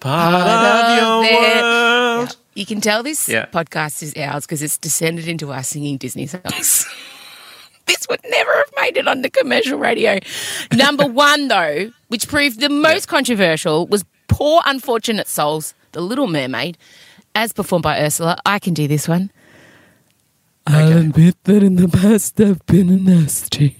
Part 0.00 0.34
of 0.34 0.90
of 0.90 0.98
your 0.98 1.22
their- 1.22 1.62
world. 1.62 2.36
You 2.54 2.64
can 2.66 2.80
tell 2.80 3.02
this 3.02 3.28
Yeah. 3.28 3.46
podcast 3.46 4.02
is 4.02 4.14
ours 4.16 4.44
because 4.46 4.62
it's 4.62 4.78
descended 4.78 5.28
into 5.28 5.52
us 5.52 5.68
singing 5.68 5.98
Disney 5.98 6.26
songs. 6.26 6.86
this 7.86 8.06
would 8.08 8.20
never 8.28 8.52
have 8.56 8.70
made 8.80 8.96
it 8.96 9.08
onto 9.08 9.28
commercial 9.30 9.78
radio. 9.78 10.18
Number 10.74 11.06
one, 11.06 11.48
though, 11.48 11.90
which 12.08 12.28
proved 12.28 12.60
the 12.60 12.68
most 12.68 13.06
controversial, 13.08 13.86
was 13.86 14.04
Poor 14.28 14.60
Unfortunate 14.66 15.28
Souls, 15.28 15.74
The 15.92 16.00
Little 16.00 16.26
Mermaid, 16.26 16.76
as 17.34 17.52
performed 17.52 17.84
by 17.84 18.00
Ursula. 18.02 18.38
I 18.44 18.58
can 18.58 18.74
do 18.74 18.88
this 18.88 19.08
one. 19.08 19.30
I'll 20.66 20.98
admit 20.98 21.36
that 21.44 21.62
in 21.62 21.76
the 21.76 21.88
past 21.88 22.40
I've 22.40 22.64
been 22.66 22.90
a 22.90 22.96
nasty. 22.96 23.76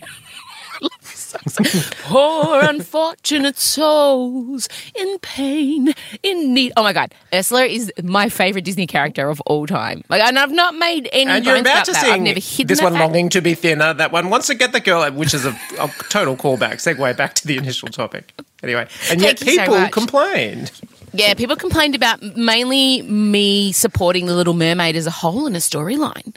Poor 2.03 2.61
unfortunate 2.61 3.57
souls 3.59 4.69
in 4.95 5.19
pain, 5.21 5.95
in 6.23 6.55
need. 6.55 6.73
Oh 6.77 6.83
my 6.83 6.93
god, 6.93 7.15
Ursula 7.33 7.65
is 7.65 7.93
my 8.03 8.29
favorite 8.29 8.65
Disney 8.65 8.87
character 8.87 9.29
of 9.29 9.41
all 9.43 9.67
time. 9.67 10.03
Like, 10.09 10.23
and 10.23 10.39
I've 10.39 10.53
not 10.53 10.75
made 10.75 11.09
any. 11.13 11.31
And 11.31 11.45
you're 11.45 11.57
about 11.57 11.85
to 11.87 11.93
that. 11.93 12.05
I've 12.05 12.13
sing 12.15 12.25
never 12.25 12.41
hidden 12.41 12.67
this 12.67 12.83
one, 12.83 12.93
fact. 12.93 13.05
longing 13.05 13.29
to 13.31 13.41
be 13.41 13.55
thinner. 13.55 13.95
That 13.95 14.13
one 14.13 14.31
wants 14.31 14.47
to 14.49 14.55
get 14.55 14.73
the 14.73 14.81
girl, 14.81 15.11
which 15.13 15.35
is 15.35 15.45
a, 15.45 15.51
a 15.79 15.89
total 16.09 16.37
callback, 16.37 16.75
segue 16.77 17.17
back 17.17 17.35
to 17.35 17.47
the 17.47 17.57
initial 17.57 17.89
topic. 17.89 18.33
Anyway, 18.63 18.89
and 19.11 19.21
yet 19.21 19.39
Thank 19.39 19.55
so 19.57 19.63
people 19.63 19.79
much. 19.81 19.93
complained. 19.93 20.71
Yeah, 21.19 21.35
people 21.35 21.57
complained 21.57 21.95
about 21.95 22.23
mainly 22.37 23.03
me 23.03 23.73
supporting 23.73 24.27
the 24.27 24.35
Little 24.35 24.55
Mermaid 24.55 24.97
as 24.97 25.07
a 25.07 25.11
whole 25.11 25.47
in 25.47 25.55
a 25.55 25.59
storyline. 25.59 26.35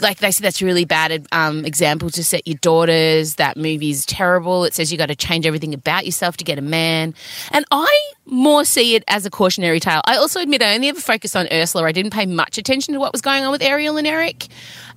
Like 0.00 0.18
they 0.18 0.30
said, 0.30 0.44
that's 0.44 0.62
a 0.62 0.64
really 0.64 0.84
bad 0.84 1.26
um, 1.32 1.64
example 1.64 2.10
to 2.10 2.24
set 2.24 2.46
your 2.46 2.58
daughters. 2.58 3.36
That 3.36 3.56
movie's 3.56 4.06
terrible. 4.06 4.64
It 4.64 4.74
says 4.74 4.90
you 4.90 4.98
got 4.98 5.06
to 5.06 5.16
change 5.16 5.46
everything 5.46 5.74
about 5.74 6.06
yourself 6.06 6.36
to 6.38 6.44
get 6.44 6.58
a 6.58 6.62
man. 6.62 7.14
And 7.50 7.64
I 7.70 8.12
more 8.24 8.64
see 8.64 8.94
it 8.94 9.04
as 9.08 9.26
a 9.26 9.30
cautionary 9.30 9.80
tale. 9.80 10.00
I 10.04 10.16
also 10.16 10.40
admit 10.40 10.62
I 10.62 10.74
only 10.74 10.88
ever 10.88 11.00
focused 11.00 11.36
on 11.36 11.46
Ursula. 11.52 11.84
I 11.84 11.92
didn't 11.92 12.12
pay 12.12 12.26
much 12.26 12.58
attention 12.58 12.94
to 12.94 13.00
what 13.00 13.12
was 13.12 13.20
going 13.20 13.44
on 13.44 13.50
with 13.50 13.62
Ariel 13.62 13.96
and 13.96 14.06
Eric. 14.06 14.48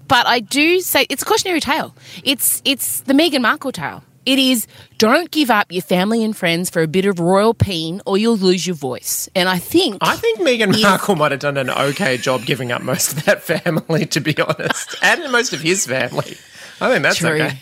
But 0.08 0.28
I 0.28 0.40
do 0.40 0.82
say 0.82 1.08
it's 1.10 1.24
a 1.24 1.26
cautionary 1.26 1.60
tale. 1.60 1.96
It's 2.24 2.62
it's 2.64 3.02
the 3.02 3.14
Meghan 3.14 3.42
Markle 3.42 3.72
tale. 3.72 4.04
It 4.26 4.40
is 4.40 4.68
don't 4.98 5.30
give 5.32 5.52
up 5.52 5.72
your 5.72 5.82
family 5.82 6.24
and 6.24 6.36
friends 6.36 6.70
for 6.70 6.82
a 6.82 6.88
bit 6.88 7.06
of 7.06 7.20
royal 7.20 7.54
peen 7.54 8.02
or 8.06 8.18
you'll 8.18 8.38
lose 8.38 8.66
your 8.66 8.76
voice. 8.76 9.30
And 9.36 9.48
I 9.48 9.60
think 9.60 9.98
I 10.02 10.16
think 10.16 10.40
Meghan. 10.40 10.82
Markle 10.82 11.16
might 11.16 11.32
have 11.32 11.42
done 11.42 11.58
an 11.58 11.70
okay 11.70 12.18
job 12.18 12.46
giving 12.46 12.72
up 12.72 12.82
most 12.82 13.14
of 13.14 13.26
that 13.26 13.44
family, 13.44 14.06
to 14.08 14.20
be 14.20 14.36
honest, 14.40 14.96
and 15.02 15.32
most 15.32 15.54
of 15.54 15.62
his 15.62 15.86
family. 15.86 16.38
I 16.82 16.90
think 16.92 17.04
that's 17.04 17.18
True. 17.18 17.30
okay. 17.30 17.60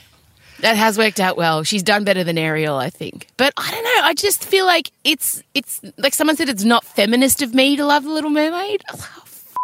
That 0.60 0.78
has 0.78 0.98
worked 0.98 1.20
out 1.20 1.36
well. 1.36 1.64
She's 1.64 1.84
done 1.84 2.06
better 2.06 2.24
than 2.24 2.38
Ariel, 2.38 2.78
I 2.78 2.90
think. 2.90 3.28
But 3.36 3.54
I 3.58 3.70
don't 3.70 3.84
know. 3.84 4.02
I 4.04 4.14
just 4.14 4.46
feel 4.46 4.66
like 4.66 4.92
it's 5.04 5.44
it's 5.54 5.82
like 5.98 6.14
someone 6.14 6.38
said 6.38 6.48
it's 6.48 6.64
not 6.64 6.86
feminist 6.86 7.42
of 7.42 7.54
me 7.54 7.76
to 7.76 7.86
love 7.86 8.04
the 8.04 8.10
Little 8.10 8.30
Mermaid. 8.30 8.82
Oh, 8.94 8.96
f- 8.96 9.56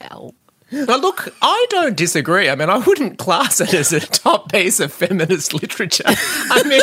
hell. 0.00 0.34
But 0.70 1.00
look, 1.00 1.34
I 1.40 1.66
don't 1.70 1.96
disagree. 1.96 2.50
I 2.50 2.54
mean, 2.54 2.68
I 2.68 2.78
wouldn't 2.78 3.18
class 3.18 3.60
it 3.60 3.72
as 3.72 3.92
a 3.92 4.00
top 4.00 4.52
piece 4.52 4.80
of 4.80 4.92
feminist 4.92 5.54
literature. 5.54 6.04
I 6.06 6.62
mean, 6.64 6.82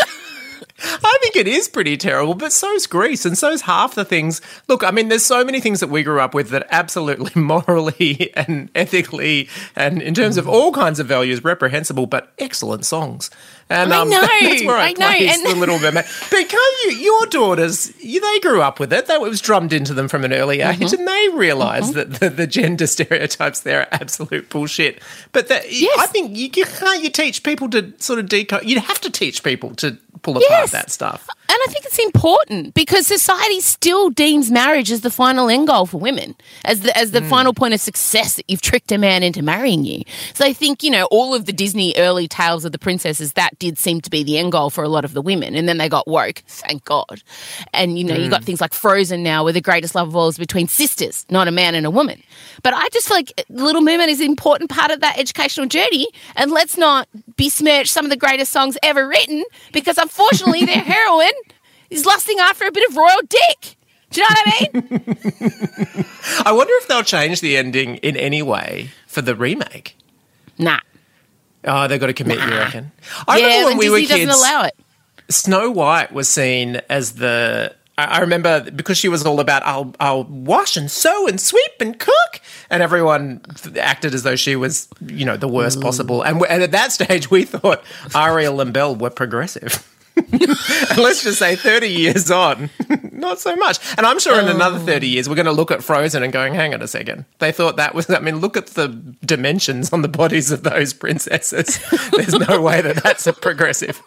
I 0.77 1.17
think 1.21 1.37
it 1.37 1.47
is 1.47 1.69
pretty 1.69 1.95
terrible, 1.95 2.33
but 2.33 2.51
so's 2.51 2.85
Grease 2.85 3.25
and 3.25 3.37
so's 3.37 3.61
half 3.61 3.95
the 3.95 4.03
things. 4.03 4.41
Look, 4.67 4.83
I 4.83 4.91
mean, 4.91 5.07
there's 5.07 5.25
so 5.25 5.43
many 5.45 5.61
things 5.61 5.79
that 5.79 5.87
we 5.89 6.03
grew 6.03 6.19
up 6.19 6.33
with 6.33 6.49
that 6.49 6.67
absolutely 6.69 7.31
morally 7.41 8.31
and 8.35 8.69
ethically 8.75 9.47
and 9.75 10.01
in 10.01 10.13
terms 10.13 10.35
of 10.35 10.49
all 10.49 10.73
kinds 10.73 10.99
of 10.99 11.07
values 11.07 11.43
reprehensible, 11.45 12.07
but 12.07 12.33
excellent 12.39 12.85
songs. 12.85 13.31
And 13.69 13.93
I 13.93 14.01
um, 14.01 14.09
know, 14.11 14.19
that's 14.21 14.65
where 14.65 14.75
I, 14.75 14.89
I 14.89 14.93
know, 14.93 15.07
and- 15.07 15.45
the 15.45 15.55
Little 15.55 15.79
Mermaid. 15.79 16.03
But 16.29 16.49
can't 16.49 16.85
you? 16.85 16.91
Your 16.97 17.25
daughters, 17.27 17.93
you, 18.03 18.19
they 18.19 18.39
grew 18.41 18.61
up 18.61 18.77
with 18.79 18.91
it. 18.91 19.05
That 19.07 19.21
was 19.21 19.39
drummed 19.39 19.71
into 19.71 19.93
them 19.93 20.07
from 20.09 20.23
an 20.25 20.33
early 20.33 20.59
age, 20.61 20.79
Mm-hmm. 20.79 20.99
and 20.99 21.07
they 21.07 21.29
realise 21.37 21.91
that 21.91 22.15
the, 22.15 22.29
the 22.29 22.47
gender 22.47 22.85
stereotypes 22.85 23.61
there 23.61 23.81
are 23.81 23.87
absolute 23.93 24.49
bullshit. 24.49 25.01
But 25.31 25.47
that, 25.47 25.71
Yes. 25.71 25.97
I 25.99 26.07
think 26.07 26.35
you, 26.35 26.49
you 26.53 26.65
can't. 26.65 27.01
You 27.01 27.09
teach 27.09 27.43
people 27.43 27.69
to 27.69 27.93
sort 27.97 28.19
of 28.19 28.27
decode. 28.27 28.65
You 28.65 28.79
have 28.81 28.99
to 29.01 29.09
teach 29.09 29.41
people 29.41 29.73
to 29.75 29.97
pull 30.21 30.37
apart 30.37 30.64
Yes. 30.65 30.71
that 30.71 30.91
stuff. 30.91 31.27
And 31.47 31.57
I 31.67 31.71
think 31.71 31.85
it's 31.85 31.99
important 31.99 32.73
because 32.73 33.05
society 33.07 33.61
still 33.61 34.09
deems 34.09 34.49
marriage 34.51 34.91
as 34.91 35.01
the 35.01 35.11
final 35.11 35.47
end 35.49 35.67
goal 35.67 35.85
for 35.85 35.97
women, 35.99 36.35
as 36.65 36.81
the, 36.81 36.97
as 36.97 37.11
the 37.11 37.21
Hmm. 37.21 37.29
final 37.29 37.53
point 37.53 37.73
of 37.73 37.79
success 37.79 38.35
that 38.35 38.45
you've 38.47 38.61
tricked 38.61 38.91
a 38.91 38.97
man 38.97 39.21
into 39.23 39.41
marrying 39.43 39.85
you. 39.85 40.01
So 40.33 40.43
I 40.45 40.53
think, 40.53 40.83
you 40.83 40.89
know, 40.89 41.05
all 41.11 41.33
of 41.35 41.45
the 41.45 41.53
Disney 41.53 41.93
early 41.97 42.27
tales 42.27 42.65
of 42.65 42.71
the 42.71 42.79
princesses, 42.79 43.33
that 43.33 43.57
did 43.59 43.77
seem 43.77 44.01
to 44.01 44.09
be 44.09 44.23
the 44.23 44.37
end 44.37 44.51
goal 44.51 44.69
for 44.69 44.83
a 44.83 44.89
lot 44.89 45.05
of 45.05 45.13
the 45.13 45.21
women. 45.21 45.55
And 45.55 45.69
then 45.69 45.77
they 45.77 45.87
got 45.87 46.07
woke, 46.07 46.41
thank 46.47 46.83
God. 46.83 47.21
And, 47.73 47.97
you 47.97 48.03
know, 48.03 48.15
you 48.15 48.29
got 48.29 48.41
Hmm. 48.41 48.45
things 48.47 48.61
like 48.61 48.73
Frozen 48.73 49.21
now 49.23 49.43
where 49.43 49.53
the 49.53 49.61
greatest 49.61 49.93
love 49.95 50.07
of 50.07 50.15
all 50.15 50.27
is 50.27 50.37
between 50.37 50.67
sisters, 50.67 51.25
not 51.29 51.47
a 51.47 51.51
man 51.51 51.75
and 51.75 51.85
a 51.85 51.91
woman. 51.91 52.21
But 52.63 52.73
I 52.73 52.87
just 52.91 53.07
feel 53.07 53.17
like 53.17 53.45
Little 53.49 53.81
Mermaid 53.81 54.09
is 54.09 54.19
an 54.19 54.25
important 54.25 54.69
part 54.71 54.89
of 54.91 54.99
that 55.01 55.19
educational 55.19 55.67
journey. 55.67 56.07
And 56.35 56.51
let's 56.51 56.75
not 56.77 57.07
besmirch 57.37 57.91
some 57.91 58.05
of 58.05 58.09
the 58.09 58.17
greatest 58.17 58.51
songs 58.51 58.77
ever 58.83 59.07
written 59.07 59.43
because 59.71 59.97
unfortunately 59.97 60.54
their 60.63 60.79
heroine 60.79 61.31
is 61.89 62.05
lusting 62.05 62.37
after 62.39 62.65
a 62.67 62.71
bit 62.71 62.87
of 62.89 62.95
royal 62.95 63.19
dick. 63.27 63.75
Do 64.11 64.21
you 64.21 64.27
know 64.29 64.35
what 64.35 64.47
I 64.47 64.69
mean? 64.73 66.05
I 66.45 66.51
wonder 66.53 66.73
if 66.77 66.87
they'll 66.87 67.03
change 67.03 67.41
the 67.41 67.57
ending 67.57 67.95
in 67.97 68.15
any 68.15 68.41
way 68.41 68.91
for 69.07 69.21
the 69.21 69.35
remake. 69.35 69.97
nah. 70.57 70.79
Oh, 71.67 71.87
they've 71.87 71.99
got 71.99 72.07
to 72.07 72.13
commit, 72.13 72.37
you 72.39 72.45
reckon? 72.49 72.91
I 73.27 73.39
yeah, 73.39 73.45
remember 73.45 73.69
when 73.69 73.77
we 73.79 73.85
Disney 73.85 73.89
were 74.01 74.07
doesn't 74.07 74.27
kids. 74.27 74.39
allow 74.39 74.63
it. 74.65 74.75
Snow 75.29 75.71
White 75.71 76.11
was 76.11 76.29
seen 76.29 76.79
as 76.89 77.13
the. 77.13 77.75
I 77.97 78.19
remember 78.19 78.69
because 78.69 78.97
she 78.99 79.07
was 79.09 79.25
all 79.25 79.39
about 79.39 79.63
I'll 79.63 79.95
I'll 79.99 80.25
wash 80.25 80.77
and 80.77 80.91
sew 80.91 81.27
and 81.27 81.41
sweep 81.41 81.71
and 81.79 81.97
cook, 81.97 82.41
and 82.69 82.83
everyone 82.83 83.41
acted 83.79 84.13
as 84.13 84.21
though 84.21 84.35
she 84.35 84.55
was 84.55 84.87
you 85.07 85.25
know 85.25 85.37
the 85.37 85.47
worst 85.47 85.81
possible. 85.81 86.21
And, 86.21 86.39
and 86.47 86.61
at 86.61 86.71
that 86.71 86.91
stage, 86.91 87.31
we 87.31 87.45
thought 87.45 87.83
Ariel 88.13 88.61
and 88.61 88.71
Belle 88.71 88.95
were 88.95 89.09
progressive. 89.09 89.91
And 90.17 90.97
let's 90.97 91.23
just 91.23 91.39
say, 91.39 91.55
thirty 91.55 91.89
years 91.89 92.31
on, 92.31 92.69
not 93.11 93.39
so 93.39 93.55
much. 93.55 93.79
And 93.97 94.05
I'm 94.05 94.19
sure 94.19 94.39
in 94.39 94.47
another 94.47 94.79
thirty 94.79 95.07
years, 95.07 95.27
we're 95.27 95.35
going 95.35 95.45
to 95.45 95.51
look 95.51 95.71
at 95.71 95.83
Frozen 95.83 96.23
and 96.23 96.31
going, 96.31 96.53
"Hang 96.53 96.73
on 96.73 96.81
a 96.81 96.87
second. 96.87 97.25
They 97.39 97.51
thought 97.51 97.77
that 97.77 97.93
was. 97.93 98.09
I 98.09 98.19
mean, 98.19 98.37
look 98.37 98.57
at 98.57 98.67
the 98.67 98.87
dimensions 99.25 99.91
on 99.91 100.01
the 100.01 100.07
bodies 100.07 100.51
of 100.51 100.63
those 100.63 100.93
princesses. 100.93 101.79
There's 102.11 102.33
no 102.47 102.61
way 102.61 102.81
that 102.81 103.03
that's 103.03 103.27
a 103.27 103.33
progressive." 103.33 104.01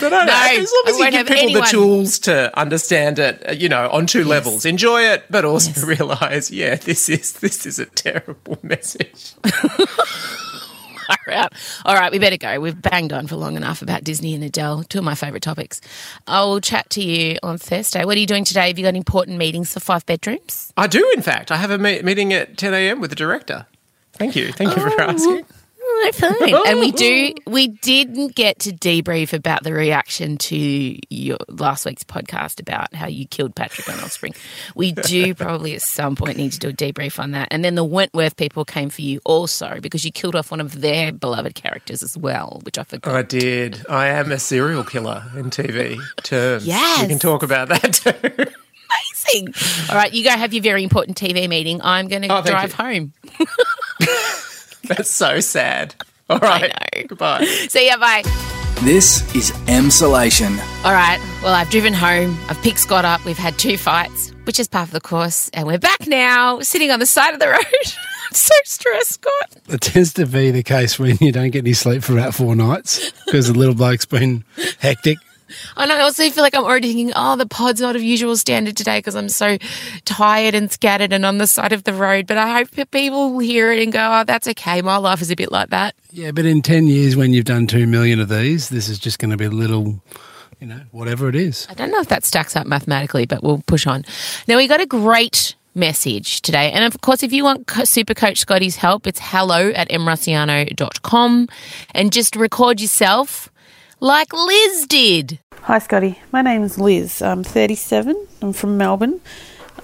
But 0.00 0.12
I 0.12 0.26
don't 0.26 0.26
know. 0.26 0.32
No, 0.32 0.62
As 0.62 0.72
long 0.72 0.84
as 0.86 0.98
you 0.98 1.10
give 1.10 1.26
people 1.26 1.60
the 1.62 1.66
tools 1.66 2.18
to 2.20 2.58
understand 2.58 3.18
it, 3.18 3.58
you 3.58 3.70
know, 3.70 3.88
on 3.88 4.06
two 4.06 4.22
levels, 4.22 4.66
enjoy 4.66 5.00
it, 5.02 5.24
but 5.30 5.46
also 5.46 5.86
realize, 5.86 6.50
yeah, 6.50 6.74
this 6.74 7.08
is 7.08 7.32
this 7.34 7.64
is 7.64 7.78
a 7.78 7.86
terrible 7.86 8.58
message. 8.62 9.32
Far 11.24 11.34
out. 11.34 11.52
All 11.84 11.94
right, 11.94 12.10
we 12.10 12.18
better 12.18 12.36
go. 12.36 12.60
We've 12.60 12.80
banged 12.80 13.12
on 13.12 13.26
for 13.26 13.36
long 13.36 13.56
enough 13.56 13.82
about 13.82 14.04
Disney 14.04 14.34
and 14.34 14.42
Adele, 14.44 14.84
two 14.84 14.98
of 14.98 15.04
my 15.04 15.14
favourite 15.14 15.42
topics. 15.42 15.80
I'll 16.26 16.60
chat 16.60 16.90
to 16.90 17.02
you 17.02 17.38
on 17.42 17.58
Thursday. 17.58 18.04
What 18.04 18.16
are 18.16 18.20
you 18.20 18.26
doing 18.26 18.44
today? 18.44 18.68
Have 18.68 18.78
you 18.78 18.84
got 18.84 18.96
important 18.96 19.38
meetings 19.38 19.72
for 19.72 19.80
five 19.80 20.04
bedrooms? 20.06 20.72
I 20.76 20.86
do, 20.86 21.12
in 21.16 21.22
fact. 21.22 21.50
I 21.50 21.56
have 21.56 21.70
a 21.70 21.78
me- 21.78 22.02
meeting 22.02 22.32
at 22.32 22.56
10 22.56 22.74
a.m. 22.74 23.00
with 23.00 23.10
the 23.10 23.16
director. 23.16 23.66
Thank 24.14 24.36
you. 24.36 24.52
Thank 24.52 24.76
you 24.76 24.82
for 24.82 24.92
oh. 25.00 25.04
asking. 25.04 25.44
Oh, 25.94 26.10
fine. 26.14 26.54
and 26.66 26.80
we 26.80 26.90
do. 26.92 27.34
We 27.46 27.68
didn't 27.68 28.34
get 28.34 28.60
to 28.60 28.70
debrief 28.72 29.32
about 29.34 29.62
the 29.62 29.72
reaction 29.74 30.38
to 30.38 30.98
your 31.14 31.36
last 31.48 31.84
week's 31.84 32.02
podcast 32.04 32.60
about 32.60 32.94
how 32.94 33.06
you 33.06 33.26
killed 33.26 33.54
Patrick 33.54 33.88
on 33.90 34.00
Offspring. 34.00 34.34
We 34.74 34.92
do 34.92 35.34
probably 35.36 35.74
at 35.74 35.82
some 35.82 36.16
point 36.16 36.38
need 36.38 36.52
to 36.52 36.58
do 36.58 36.68
a 36.70 36.72
debrief 36.72 37.18
on 37.18 37.32
that. 37.32 37.48
And 37.50 37.62
then 37.64 37.74
the 37.74 37.84
Wentworth 37.84 38.36
people 38.36 38.64
came 38.64 38.88
for 38.88 39.02
you 39.02 39.20
also 39.24 39.78
because 39.80 40.04
you 40.04 40.10
killed 40.12 40.34
off 40.34 40.50
one 40.50 40.60
of 40.60 40.80
their 40.80 41.12
beloved 41.12 41.54
characters 41.54 42.02
as 42.02 42.16
well, 42.16 42.60
which 42.64 42.78
I 42.78 42.84
forgot. 42.84 43.14
I 43.14 43.22
did. 43.22 43.84
I 43.88 44.08
am 44.08 44.32
a 44.32 44.38
serial 44.38 44.84
killer 44.84 45.22
in 45.36 45.50
TV 45.50 45.98
terms. 46.22 46.66
Yes. 46.66 47.02
We 47.02 47.08
can 47.08 47.18
talk 47.18 47.42
about 47.42 47.68
that 47.68 47.92
too. 47.92 48.10
Amazing. 49.34 49.54
All 49.90 49.96
right, 49.96 50.12
you 50.12 50.24
go 50.24 50.30
have 50.30 50.52
your 50.54 50.62
very 50.62 50.82
important 50.84 51.16
TV 51.18 51.48
meeting. 51.48 51.80
I'm 51.82 52.08
going 52.08 52.22
to 52.22 52.28
Oh, 52.34 52.42
drive 52.42 52.70
you. 52.70 52.76
home. 52.76 53.12
That's 54.88 55.10
so 55.10 55.40
sad. 55.40 55.94
All 56.28 56.38
right. 56.38 56.72
know. 56.96 57.02
Goodbye. 57.08 57.44
See 57.68 57.86
ya. 57.86 57.96
Bye. 57.98 58.22
This 58.82 59.22
is 59.34 59.52
Emsolation. 59.68 60.58
All 60.84 60.92
right. 60.92 61.20
Well, 61.42 61.54
I've 61.54 61.70
driven 61.70 61.92
home. 61.92 62.36
I've 62.48 62.60
picked 62.62 62.80
Scott 62.80 63.04
up. 63.04 63.24
We've 63.24 63.38
had 63.38 63.56
two 63.58 63.76
fights, 63.76 64.32
which 64.44 64.58
is 64.58 64.66
part 64.66 64.88
of 64.88 64.92
the 64.92 65.00
course, 65.00 65.48
and 65.50 65.66
we're 65.68 65.78
back 65.78 66.08
now, 66.08 66.60
sitting 66.60 66.90
on 66.90 66.98
the 66.98 67.06
side 67.06 67.32
of 67.34 67.38
the 67.38 67.48
road. 67.48 67.56
I'm 67.62 68.34
so 68.34 68.54
stressed, 68.64 69.12
Scott. 69.12 69.56
It 69.68 69.80
tends 69.82 70.12
to 70.14 70.26
be 70.26 70.50
the 70.50 70.64
case 70.64 70.98
when 70.98 71.16
you 71.20 71.30
don't 71.30 71.50
get 71.50 71.60
any 71.60 71.74
sleep 71.74 72.02
for 72.02 72.14
about 72.14 72.34
four 72.34 72.56
nights 72.56 73.12
because 73.26 73.46
the 73.46 73.54
little 73.56 73.74
bloke's 73.74 74.06
been 74.06 74.42
hectic. 74.80 75.18
And 75.76 75.92
I 75.92 76.00
also 76.00 76.28
feel 76.30 76.42
like 76.42 76.54
I'm 76.54 76.64
already 76.64 76.88
thinking, 76.88 77.12
oh, 77.16 77.36
the 77.36 77.46
pod's 77.46 77.80
not 77.80 77.96
of 77.96 78.02
usual 78.02 78.36
standard 78.36 78.76
today 78.76 78.98
because 78.98 79.14
I'm 79.14 79.28
so 79.28 79.58
tired 80.04 80.54
and 80.54 80.70
scattered 80.70 81.12
and 81.12 81.24
on 81.24 81.38
the 81.38 81.46
side 81.46 81.72
of 81.72 81.84
the 81.84 81.92
road. 81.92 82.26
But 82.26 82.38
I 82.38 82.58
hope 82.58 82.70
that 82.72 82.90
people 82.90 83.32
will 83.32 83.40
hear 83.40 83.72
it 83.72 83.82
and 83.82 83.92
go, 83.92 84.20
oh, 84.20 84.24
that's 84.24 84.48
okay. 84.48 84.82
My 84.82 84.96
life 84.96 85.22
is 85.22 85.30
a 85.30 85.36
bit 85.36 85.52
like 85.52 85.70
that. 85.70 85.94
Yeah, 86.10 86.32
but 86.32 86.44
in 86.44 86.62
10 86.62 86.86
years, 86.86 87.16
when 87.16 87.32
you've 87.32 87.44
done 87.44 87.66
two 87.66 87.86
million 87.86 88.20
of 88.20 88.28
these, 88.28 88.68
this 88.68 88.88
is 88.88 88.98
just 88.98 89.18
going 89.18 89.30
to 89.30 89.36
be 89.36 89.46
a 89.46 89.50
little, 89.50 90.02
you 90.60 90.66
know, 90.66 90.80
whatever 90.90 91.28
it 91.28 91.34
is. 91.34 91.66
I 91.70 91.74
don't 91.74 91.90
know 91.90 92.00
if 92.00 92.08
that 92.08 92.24
stacks 92.24 92.56
up 92.56 92.66
mathematically, 92.66 93.26
but 93.26 93.42
we'll 93.42 93.62
push 93.66 93.86
on. 93.86 94.04
Now, 94.46 94.56
we 94.56 94.68
got 94.68 94.80
a 94.80 94.86
great 94.86 95.54
message 95.74 96.42
today. 96.42 96.70
And 96.70 96.84
of 96.84 97.00
course, 97.00 97.22
if 97.22 97.32
you 97.32 97.44
want 97.44 97.70
Super 97.84 98.14
Coach 98.14 98.38
Scotty's 98.38 98.76
help, 98.76 99.06
it's 99.06 99.20
hello 99.22 99.70
at 99.70 99.88
emrusciano.com 99.88 101.48
and 101.94 102.12
just 102.12 102.36
record 102.36 102.80
yourself 102.80 103.50
like 104.02 104.32
Liz 104.32 104.86
did. 104.88 105.38
Hi, 105.60 105.78
Scotty. 105.78 106.18
My 106.32 106.42
name's 106.42 106.76
Liz. 106.76 107.22
I'm 107.22 107.44
37. 107.44 108.26
I'm 108.42 108.52
from 108.52 108.76
Melbourne. 108.76 109.20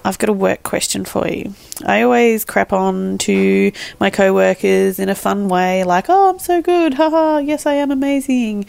I've 0.03 0.19
got 0.19 0.29
a 0.29 0.33
work 0.33 0.61
question 0.61 1.05
for 1.05 1.25
you. 1.25 1.53
I 1.85 2.01
always 2.01 2.43
crap 2.43 2.73
on 2.73 3.17
to 3.19 3.71
my 3.97 4.09
co 4.09 4.33
workers 4.33 4.99
in 4.99 5.07
a 5.07 5.15
fun 5.15 5.47
way, 5.47 5.85
like, 5.85 6.07
oh, 6.09 6.31
I'm 6.31 6.39
so 6.39 6.61
good, 6.61 6.95
haha, 6.95 7.37
yes, 7.37 7.65
I 7.65 7.75
am 7.75 7.91
amazing. 7.91 8.65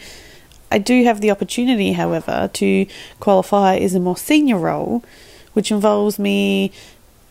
I 0.71 0.77
do 0.77 1.03
have 1.03 1.19
the 1.19 1.31
opportunity, 1.31 1.91
however, 1.91 2.49
to 2.53 2.85
qualify 3.19 3.75
as 3.75 3.93
a 3.93 3.99
more 3.99 4.15
senior 4.15 4.57
role, 4.57 5.03
which 5.51 5.69
involves 5.69 6.17
me 6.17 6.71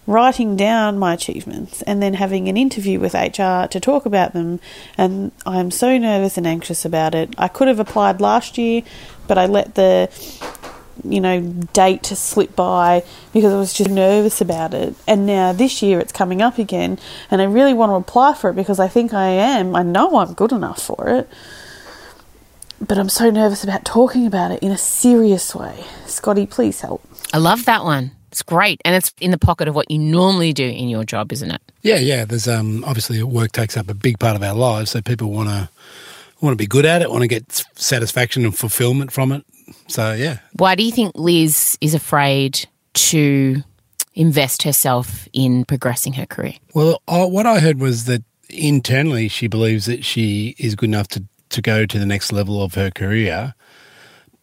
writing 0.06 0.56
down 0.56 0.98
my 0.98 1.14
achievements 1.14 1.82
and 1.82 2.02
then 2.02 2.14
having 2.14 2.48
an 2.48 2.56
interview 2.56 2.98
with 2.98 3.14
HR 3.14 3.66
to 3.68 3.78
talk 3.80 4.06
about 4.06 4.32
them. 4.32 4.60
And 4.98 5.32
I'm 5.46 5.70
so 5.70 5.96
nervous 5.98 6.36
and 6.36 6.46
anxious 6.46 6.84
about 6.84 7.14
it. 7.14 7.34
I 7.38 7.48
could 7.48 7.68
have 7.68 7.78
applied 7.78 8.20
last 8.20 8.58
year, 8.58 8.82
but 9.26 9.38
I 9.38 9.46
let 9.46 9.74
the 9.74 10.10
you 11.04 11.20
know 11.20 11.40
date 11.72 12.04
slip 12.04 12.54
by 12.54 13.02
because 13.32 13.52
I 13.52 13.56
was 13.56 13.72
just 13.72 13.90
nervous 13.90 14.40
about 14.40 14.74
it. 14.74 14.94
And 15.06 15.26
now 15.26 15.52
this 15.52 15.82
year 15.82 15.98
it's 16.00 16.12
coming 16.12 16.42
up 16.42 16.58
again, 16.58 16.98
and 17.30 17.40
I 17.40 17.44
really 17.44 17.74
want 17.74 17.90
to 17.90 17.94
apply 17.94 18.34
for 18.34 18.50
it 18.50 18.54
because 18.54 18.80
I 18.80 18.88
think 18.88 19.14
I 19.14 19.28
am. 19.28 19.74
I 19.76 19.82
know 19.82 20.18
I'm 20.18 20.34
good 20.34 20.52
enough 20.52 20.82
for 20.82 21.08
it. 21.08 21.28
But 22.82 22.96
I'm 22.96 23.10
so 23.10 23.28
nervous 23.28 23.62
about 23.62 23.84
talking 23.84 24.26
about 24.26 24.52
it 24.52 24.62
in 24.62 24.72
a 24.72 24.78
serious 24.78 25.54
way. 25.54 25.84
Scotty, 26.06 26.46
please 26.46 26.80
help. 26.80 27.06
I 27.32 27.36
love 27.36 27.66
that 27.66 27.84
one. 27.84 28.12
It's 28.30 28.42
great. 28.42 28.80
And 28.84 28.94
it's 28.94 29.12
in 29.20 29.30
the 29.30 29.38
pocket 29.38 29.68
of 29.68 29.74
what 29.74 29.90
you 29.90 29.98
normally 29.98 30.52
do 30.52 30.64
in 30.64 30.88
your 30.88 31.04
job, 31.04 31.32
isn't 31.32 31.50
it? 31.50 31.60
Yeah, 31.82 31.98
yeah. 31.98 32.24
There's 32.24 32.48
um 32.48 32.84
obviously 32.84 33.22
work 33.22 33.52
takes 33.52 33.76
up 33.76 33.88
a 33.88 33.94
big 33.94 34.18
part 34.18 34.36
of 34.36 34.42
our 34.42 34.54
lives, 34.54 34.90
so 34.90 35.00
people 35.02 35.30
want 35.30 35.48
to 35.48 35.68
want 36.40 36.52
to 36.52 36.56
be 36.56 36.66
good 36.66 36.86
at 36.86 37.02
it, 37.02 37.10
want 37.10 37.22
to 37.22 37.28
get 37.28 37.64
satisfaction 37.74 38.44
and 38.44 38.56
fulfillment 38.56 39.12
from 39.12 39.32
it. 39.32 39.44
So 39.88 40.12
yeah, 40.12 40.38
Why 40.54 40.74
do 40.74 40.82
you 40.82 40.92
think 40.92 41.12
Liz 41.14 41.76
is 41.80 41.94
afraid 41.94 42.66
to 42.94 43.62
invest 44.14 44.62
herself 44.62 45.28
in 45.32 45.64
progressing 45.64 46.14
her 46.14 46.26
career? 46.26 46.54
Well, 46.74 47.02
I, 47.06 47.24
what 47.24 47.46
I 47.46 47.60
heard 47.60 47.78
was 47.78 48.04
that 48.06 48.22
internally 48.48 49.28
she 49.28 49.46
believes 49.46 49.86
that 49.86 50.04
she 50.04 50.56
is 50.58 50.74
good 50.74 50.88
enough 50.88 51.08
to, 51.08 51.24
to 51.50 51.62
go 51.62 51.86
to 51.86 51.98
the 51.98 52.06
next 52.06 52.32
level 52.32 52.62
of 52.62 52.74
her 52.74 52.90
career, 52.90 53.54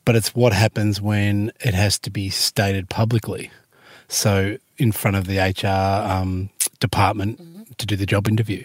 but 0.05 0.15
it's 0.15 0.33
what 0.33 0.53
happens 0.53 1.01
when 1.01 1.51
it 1.59 1.73
has 1.73 1.99
to 1.99 2.09
be 2.09 2.29
stated 2.29 2.89
publicly. 2.89 3.51
So, 4.07 4.57
in 4.77 4.91
front 4.91 5.17
of 5.17 5.27
the 5.27 5.37
HR 5.39 6.11
um, 6.11 6.49
department 6.79 7.39
to 7.77 7.85
do 7.85 7.95
the 7.95 8.05
job 8.05 8.27
interview. 8.27 8.63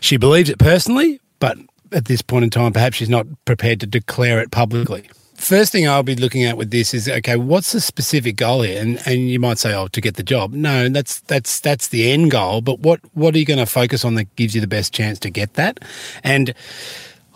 She 0.00 0.16
believes 0.16 0.50
it 0.50 0.58
personally, 0.58 1.20
but 1.40 1.58
at 1.92 2.06
this 2.06 2.22
point 2.22 2.44
in 2.44 2.50
time, 2.50 2.72
perhaps 2.72 2.96
she's 2.96 3.08
not 3.08 3.26
prepared 3.44 3.80
to 3.80 3.86
declare 3.86 4.40
it 4.40 4.50
publicly. 4.50 5.08
First 5.34 5.70
thing 5.70 5.88
I'll 5.88 6.02
be 6.02 6.16
looking 6.16 6.44
at 6.44 6.56
with 6.56 6.72
this 6.72 6.92
is 6.92 7.08
okay, 7.08 7.36
what's 7.36 7.70
the 7.70 7.80
specific 7.80 8.36
goal 8.36 8.62
here? 8.62 8.82
And 8.82 9.00
and 9.06 9.30
you 9.30 9.38
might 9.38 9.58
say, 9.58 9.72
oh, 9.72 9.86
to 9.86 10.00
get 10.00 10.16
the 10.16 10.24
job. 10.24 10.52
No, 10.52 10.88
that's 10.88 11.20
that's 11.20 11.60
that's 11.60 11.88
the 11.88 12.10
end 12.10 12.32
goal. 12.32 12.60
But 12.60 12.80
what 12.80 13.00
what 13.14 13.34
are 13.34 13.38
you 13.38 13.44
going 13.44 13.60
to 13.60 13.66
focus 13.66 14.04
on 14.04 14.16
that 14.16 14.34
gives 14.34 14.56
you 14.56 14.60
the 14.60 14.66
best 14.66 14.92
chance 14.92 15.20
to 15.20 15.30
get 15.30 15.54
that? 15.54 15.78
And 16.24 16.54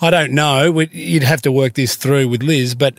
I 0.01 0.11
don't 0.11 0.33
know. 0.33 0.81
You'd 0.81 1.23
have 1.23 1.43
to 1.43 1.53
work 1.53 1.75
this 1.75 1.95
through 1.95 2.27
with 2.27 2.43
Liz, 2.43 2.75
but 2.75 2.95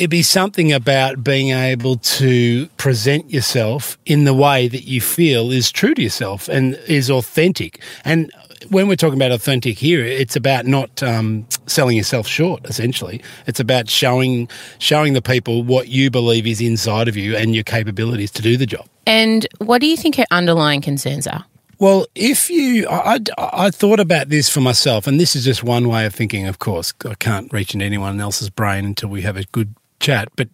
it'd 0.00 0.08
be 0.08 0.22
something 0.22 0.72
about 0.72 1.22
being 1.22 1.50
able 1.50 1.96
to 1.96 2.66
present 2.78 3.30
yourself 3.30 3.98
in 4.06 4.24
the 4.24 4.32
way 4.32 4.66
that 4.66 4.84
you 4.84 4.98
feel 4.98 5.50
is 5.50 5.70
true 5.70 5.92
to 5.92 6.00
yourself 6.00 6.48
and 6.48 6.74
is 6.88 7.10
authentic. 7.10 7.82
And 8.02 8.32
when 8.70 8.88
we're 8.88 8.96
talking 8.96 9.18
about 9.18 9.30
authentic 9.30 9.76
here, 9.76 10.02
it's 10.02 10.36
about 10.36 10.64
not 10.64 11.02
um, 11.02 11.46
selling 11.66 11.98
yourself 11.98 12.26
short. 12.26 12.64
Essentially, 12.64 13.22
it's 13.46 13.60
about 13.60 13.90
showing 13.90 14.48
showing 14.78 15.12
the 15.12 15.20
people 15.20 15.62
what 15.64 15.88
you 15.88 16.10
believe 16.10 16.46
is 16.46 16.62
inside 16.62 17.06
of 17.06 17.14
you 17.14 17.36
and 17.36 17.54
your 17.54 17.64
capabilities 17.64 18.30
to 18.30 18.40
do 18.40 18.56
the 18.56 18.66
job. 18.66 18.86
And 19.04 19.46
what 19.58 19.82
do 19.82 19.86
you 19.86 19.98
think 19.98 20.16
her 20.16 20.26
underlying 20.30 20.80
concerns 20.80 21.26
are? 21.26 21.44
Well, 21.78 22.06
if 22.14 22.50
you, 22.50 22.86
I, 22.88 23.18
I, 23.38 23.50
I 23.66 23.70
thought 23.70 24.00
about 24.00 24.28
this 24.28 24.50
for 24.50 24.60
myself, 24.60 25.06
and 25.06 25.18
this 25.18 25.34
is 25.34 25.46
just 25.46 25.62
one 25.64 25.88
way 25.88 26.04
of 26.04 26.14
thinking. 26.14 26.46
Of 26.46 26.58
course, 26.58 26.92
I 27.06 27.14
can't 27.14 27.50
reach 27.52 27.72
into 27.72 27.86
anyone 27.86 28.20
else's 28.20 28.50
brain 28.50 28.84
until 28.84 29.08
we 29.08 29.22
have 29.22 29.38
a 29.38 29.44
good 29.44 29.74
chat. 30.00 30.28
But 30.36 30.48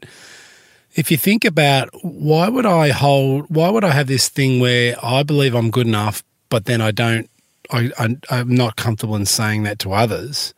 if 0.95 1.11
you 1.11 1.17
think 1.17 1.45
about 1.45 1.89
why 2.03 2.49
would 2.49 2.67
I 2.67 2.91
hold, 2.91 3.47
why 3.49 3.71
would 3.71 3.85
I 3.85 3.91
have 3.91 4.07
this 4.07 4.29
thing 4.29 4.61
where 4.61 4.97
I 5.03 5.23
believe 5.23 5.55
I'm 5.55 5.71
good 5.71 5.87
enough, 5.87 6.23
but 6.49 6.65
then 6.67 6.81
I 6.81 6.91
don't, 6.91 7.31
I, 7.71 7.91
I, 7.99 8.17
I'm 8.31 8.55
not 8.55 8.77
comfortable 8.77 9.17
in 9.17 9.27
saying 9.27 9.65
that 9.65 9.79
to 9.81 9.93
others. 9.93 10.55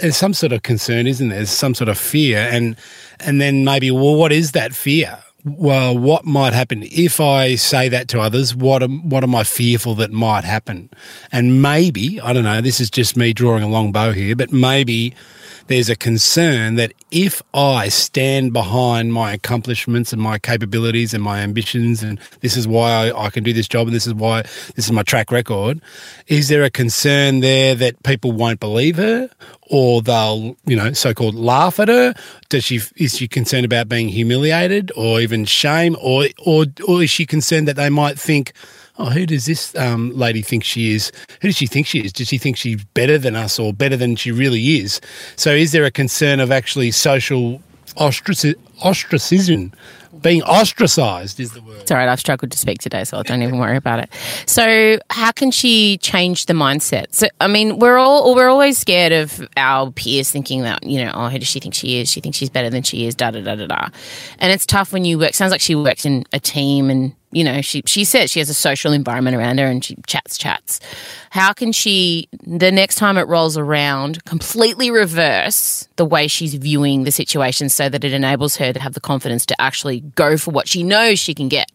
There's 0.00 0.16
some 0.16 0.34
sort 0.34 0.52
of 0.52 0.62
concern, 0.62 1.06
isn't 1.06 1.28
there? 1.28 1.38
There's 1.38 1.50
some 1.50 1.74
sort 1.74 1.88
of 1.88 1.98
fear, 1.98 2.38
and 2.38 2.76
and 3.18 3.40
then 3.40 3.64
maybe, 3.64 3.90
well, 3.90 4.14
what 4.14 4.30
is 4.30 4.52
that 4.52 4.72
fear? 4.72 5.18
Well, 5.44 5.98
what 5.98 6.24
might 6.24 6.52
happen 6.52 6.84
if 6.84 7.20
I 7.20 7.56
say 7.56 7.88
that 7.88 8.06
to 8.08 8.20
others? 8.20 8.54
What 8.54 8.82
am 8.82 9.08
what 9.08 9.24
am 9.24 9.34
I 9.34 9.42
fearful 9.42 9.96
that 9.96 10.12
might 10.12 10.44
happen? 10.44 10.88
And 11.32 11.60
maybe 11.60 12.20
I 12.20 12.32
don't 12.32 12.44
know. 12.44 12.60
This 12.60 12.80
is 12.80 12.90
just 12.90 13.16
me 13.16 13.32
drawing 13.32 13.64
a 13.64 13.68
long 13.68 13.90
bow 13.90 14.12
here, 14.12 14.36
but 14.36 14.52
maybe 14.52 15.14
there's 15.68 15.88
a 15.88 15.96
concern 15.96 16.74
that 16.74 16.92
if 17.10 17.42
I 17.54 17.88
stand 17.88 18.52
behind 18.52 19.12
my 19.12 19.32
accomplishments 19.32 20.12
and 20.12 20.20
my 20.20 20.38
capabilities 20.38 21.14
and 21.14 21.22
my 21.22 21.40
ambitions, 21.40 22.02
and 22.02 22.18
this 22.40 22.56
is 22.56 22.66
why 22.66 22.90
I, 22.90 23.26
I 23.26 23.30
can 23.30 23.44
do 23.44 23.52
this 23.52 23.68
job 23.68 23.86
and 23.86 23.94
this 23.94 24.06
is 24.06 24.14
why 24.14 24.42
this 24.74 24.86
is 24.86 24.92
my 24.92 25.02
track 25.02 25.30
record, 25.30 25.80
is 26.26 26.48
there 26.48 26.64
a 26.64 26.70
concern 26.70 27.40
there 27.40 27.74
that 27.74 28.02
people 28.02 28.32
won't 28.32 28.60
believe 28.60 28.96
her 28.96 29.30
or 29.70 30.02
they'll, 30.02 30.56
you 30.66 30.76
know, 30.76 30.92
so 30.92 31.12
called 31.14 31.34
laugh 31.34 31.78
at 31.78 31.88
her? 31.88 32.14
Does 32.48 32.64
she 32.64 32.80
is 32.96 33.16
she 33.16 33.28
concerned 33.28 33.64
about 33.64 33.88
being 33.88 34.08
humiliated 34.08 34.90
or 34.96 35.20
even 35.20 35.44
shame, 35.44 35.96
or 36.00 36.26
or 36.44 36.64
or 36.86 37.02
is 37.02 37.10
she 37.10 37.26
concerned 37.26 37.68
that 37.68 37.76
they 37.76 37.90
might 37.90 38.18
think? 38.18 38.52
Oh, 38.98 39.10
who 39.10 39.26
does 39.26 39.46
this 39.46 39.74
um, 39.76 40.12
lady 40.16 40.42
think 40.42 40.64
she 40.64 40.94
is? 40.94 41.12
Who 41.40 41.48
does 41.48 41.56
she 41.56 41.66
think 41.66 41.86
she 41.86 42.00
is? 42.00 42.12
Does 42.12 42.28
she 42.28 42.38
think 42.38 42.56
she's 42.56 42.84
better 42.84 43.18
than 43.18 43.36
us 43.36 43.58
or 43.58 43.72
better 43.72 43.96
than 43.96 44.16
she 44.16 44.32
really 44.32 44.78
is? 44.78 45.00
So, 45.36 45.52
is 45.52 45.72
there 45.72 45.84
a 45.84 45.90
concern 45.90 46.40
of 46.40 46.50
actually 46.50 46.90
social 46.90 47.60
ostraci- 47.98 48.56
ostracism. 48.82 49.72
Being 50.20 50.42
ostracized 50.42 51.38
is 51.38 51.52
the 51.52 51.62
word. 51.62 51.82
It's 51.82 51.92
all 51.92 51.96
right. 51.96 52.08
I've 52.08 52.18
struggled 52.18 52.50
to 52.50 52.58
speak 52.58 52.80
today, 52.80 53.04
so 53.04 53.22
don't 53.22 53.42
even 53.42 53.58
worry 53.58 53.76
about 53.76 54.00
it. 54.00 54.10
So, 54.46 54.98
how 55.10 55.30
can 55.30 55.52
she 55.52 55.98
change 55.98 56.46
the 56.46 56.54
mindset? 56.54 57.14
So, 57.14 57.28
I 57.40 57.46
mean, 57.46 57.78
we're 57.78 57.98
all 57.98 58.34
we're 58.34 58.48
always 58.48 58.78
scared 58.78 59.12
of 59.12 59.46
our 59.56 59.92
peers 59.92 60.28
thinking 60.28 60.62
that 60.62 60.82
you 60.82 61.04
know, 61.04 61.12
oh, 61.14 61.28
who 61.28 61.38
does 61.38 61.46
she 61.46 61.60
think 61.60 61.74
she 61.74 62.00
is? 62.00 62.10
She 62.10 62.20
thinks 62.20 62.36
she's 62.36 62.50
better 62.50 62.68
than 62.68 62.82
she 62.82 63.06
is. 63.06 63.14
Da 63.14 63.30
da 63.30 63.42
da 63.42 63.54
da 63.54 63.66
da. 63.66 63.88
And 64.40 64.52
it's 64.52 64.66
tough 64.66 64.92
when 64.92 65.04
you 65.04 65.20
work. 65.20 65.34
Sounds 65.34 65.52
like 65.52 65.60
she 65.60 65.76
works 65.76 66.04
in 66.04 66.24
a 66.32 66.40
team, 66.40 66.90
and 66.90 67.14
you 67.30 67.44
know, 67.44 67.60
she 67.60 67.82
she 67.86 68.04
says 68.04 68.30
she 68.30 68.38
has 68.38 68.48
a 68.48 68.54
social 68.54 68.92
environment 68.92 69.36
around 69.36 69.58
her, 69.58 69.66
and 69.66 69.84
she 69.84 69.96
chats 70.06 70.38
chats. 70.38 70.80
How 71.30 71.52
can 71.52 71.72
she 71.72 72.28
the 72.46 72.72
next 72.72 72.96
time 72.96 73.18
it 73.18 73.28
rolls 73.28 73.56
around 73.56 74.24
completely 74.24 74.90
reverse 74.90 75.88
the 75.96 76.04
way 76.04 76.26
she's 76.26 76.54
viewing 76.54 77.04
the 77.04 77.12
situation, 77.12 77.68
so 77.68 77.88
that 77.88 78.04
it 78.04 78.12
enables 78.12 78.56
her 78.56 78.72
to 78.72 78.80
have 78.80 78.94
the 78.94 79.00
confidence 79.00 79.44
to 79.46 79.60
actually 79.60 80.00
go 80.00 80.36
for 80.36 80.50
what 80.50 80.68
she 80.68 80.82
knows 80.82 81.18
she 81.18 81.34
can 81.34 81.48
get? 81.48 81.70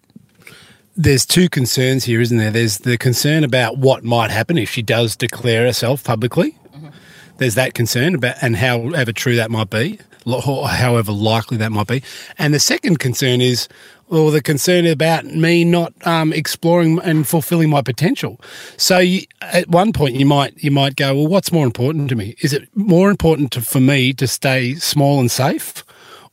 there's 0.95 1.25
two 1.25 1.49
concerns 1.49 2.03
here, 2.03 2.21
isn't 2.21 2.37
there? 2.37 2.51
There's 2.51 2.79
the 2.79 2.97
concern 2.97 3.43
about 3.43 3.77
what 3.77 4.03
might 4.03 4.31
happen 4.31 4.57
if 4.57 4.69
she 4.69 4.81
does 4.81 5.15
declare 5.15 5.65
herself 5.65 6.03
publicly. 6.03 6.51
Mm-hmm. 6.75 6.89
There's 7.37 7.55
that 7.55 7.73
concern 7.73 8.15
about, 8.15 8.35
and 8.41 8.55
however 8.55 9.11
true 9.11 9.35
that 9.35 9.49
might 9.49 9.69
be, 9.69 9.99
however 10.25 11.11
likely 11.11 11.57
that 11.57 11.71
might 11.71 11.87
be. 11.87 12.03
And 12.37 12.53
the 12.53 12.59
second 12.59 12.99
concern 12.99 13.41
is, 13.41 13.67
well, 14.13 14.29
the 14.29 14.43
concern 14.43 14.85
about 14.85 15.25
me 15.25 15.63
not 15.65 15.91
um, 16.05 16.31
exploring 16.31 16.99
and 16.99 17.27
fulfilling 17.27 17.69
my 17.71 17.81
potential. 17.81 18.39
So 18.77 18.99
you, 18.99 19.23
at 19.41 19.67
one 19.67 19.91
point, 19.91 20.15
you 20.15 20.25
might 20.25 20.63
you 20.63 20.69
might 20.69 20.95
go, 20.95 21.15
well, 21.15 21.27
what's 21.27 21.51
more 21.51 21.65
important 21.65 22.09
to 22.09 22.15
me? 22.15 22.35
Is 22.41 22.53
it 22.53 22.69
more 22.75 23.09
important 23.09 23.51
to, 23.53 23.61
for 23.61 23.79
me 23.79 24.13
to 24.13 24.27
stay 24.27 24.75
small 24.75 25.19
and 25.19 25.31
safe, 25.31 25.83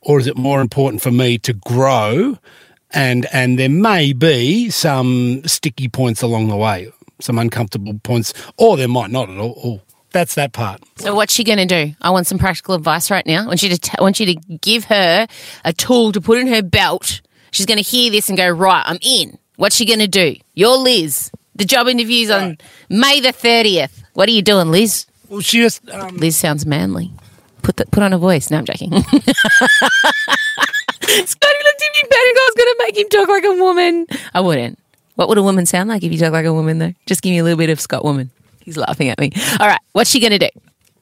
or 0.01 0.19
is 0.19 0.27
it 0.27 0.37
more 0.37 0.61
important 0.61 1.01
for 1.01 1.11
me 1.11 1.39
to 1.39 1.53
grow 1.53 2.37
and 2.91 3.25
and 3.33 3.57
there 3.57 3.69
may 3.69 4.13
be 4.13 4.69
some 4.69 5.41
sticky 5.45 5.87
points 5.87 6.21
along 6.21 6.49
the 6.49 6.57
way, 6.57 6.91
some 7.19 7.39
uncomfortable 7.39 7.99
points, 8.03 8.33
or 8.57 8.77
there 8.77 8.87
might 8.87 9.09
not 9.09 9.27
at 9.27 9.37
all. 9.37 9.51
all. 9.51 9.81
That's 10.11 10.35
that 10.35 10.51
part. 10.51 10.83
So 10.97 11.15
what's 11.15 11.33
she 11.33 11.45
going 11.45 11.57
to 11.57 11.65
do? 11.65 11.95
I 12.01 12.09
want 12.09 12.27
some 12.27 12.37
practical 12.37 12.75
advice 12.75 13.09
right 13.09 13.25
now. 13.25 13.43
I 13.43 13.47
want 13.47 13.63
you 13.63 13.69
to 13.69 13.77
t- 13.77 13.95
I 13.97 14.01
want 14.01 14.19
you 14.19 14.25
to 14.27 14.35
give 14.57 14.85
her 14.85 15.25
a 15.63 15.73
tool 15.73 16.11
to 16.11 16.21
put 16.21 16.37
in 16.37 16.47
her 16.47 16.61
belt. 16.61 17.21
She's 17.51 17.65
going 17.65 17.77
to 17.77 17.83
hear 17.83 18.09
this 18.11 18.29
and 18.29 18.37
go, 18.37 18.49
right, 18.49 18.83
I'm 18.85 18.97
in. 19.01 19.37
What's 19.57 19.75
she 19.75 19.85
going 19.85 19.99
to 19.99 20.07
do? 20.07 20.35
You're 20.53 20.77
Liz. 20.77 21.31
The 21.55 21.65
job 21.65 21.87
interview's 21.87 22.29
on 22.29 22.57
May 22.89 23.19
the 23.19 23.29
30th. 23.29 24.03
What 24.13 24.27
are 24.29 24.31
you 24.31 24.41
doing, 24.41 24.71
Liz? 24.71 25.05
Well, 25.29 25.41
she 25.41 25.59
just 25.59 25.87
um, 25.89 26.17
Liz 26.17 26.35
sounds 26.37 26.65
manly. 26.65 27.11
Put 27.61 27.77
the, 27.77 27.85
put 27.85 28.01
on 28.03 28.13
a 28.13 28.17
voice. 28.17 28.49
No, 28.49 28.57
I'm 28.57 28.65
joking. 28.65 28.89
Scotty 28.91 29.03
looked 31.03 31.81
at 31.81 31.93
me 31.93 32.03
bad 32.09 32.25
and 32.25 32.37
I 32.37 32.49
was 32.49 32.55
going 32.55 32.67
to 32.67 32.75
make 32.79 32.97
him 32.97 33.09
talk 33.09 33.27
like 33.29 33.43
a 33.43 33.53
woman. 33.53 34.07
I 34.33 34.39
wouldn't. 34.39 34.79
What 35.15 35.29
would 35.29 35.37
a 35.37 35.43
woman 35.43 35.65
sound 35.65 35.89
like 35.89 36.03
if 36.03 36.11
you 36.11 36.17
talk 36.17 36.31
like 36.31 36.45
a 36.45 36.53
woman, 36.53 36.79
though? 36.79 36.93
Just 37.05 37.21
give 37.21 37.31
me 37.31 37.37
a 37.39 37.43
little 37.43 37.57
bit 37.57 37.69
of 37.69 37.79
Scott 37.79 38.03
woman. 38.03 38.31
He's 38.61 38.77
laughing 38.77 39.09
at 39.09 39.19
me. 39.19 39.31
All 39.59 39.67
right, 39.67 39.79
what's 39.91 40.09
she 40.09 40.19
going 40.19 40.31
to 40.31 40.39
do? 40.39 40.49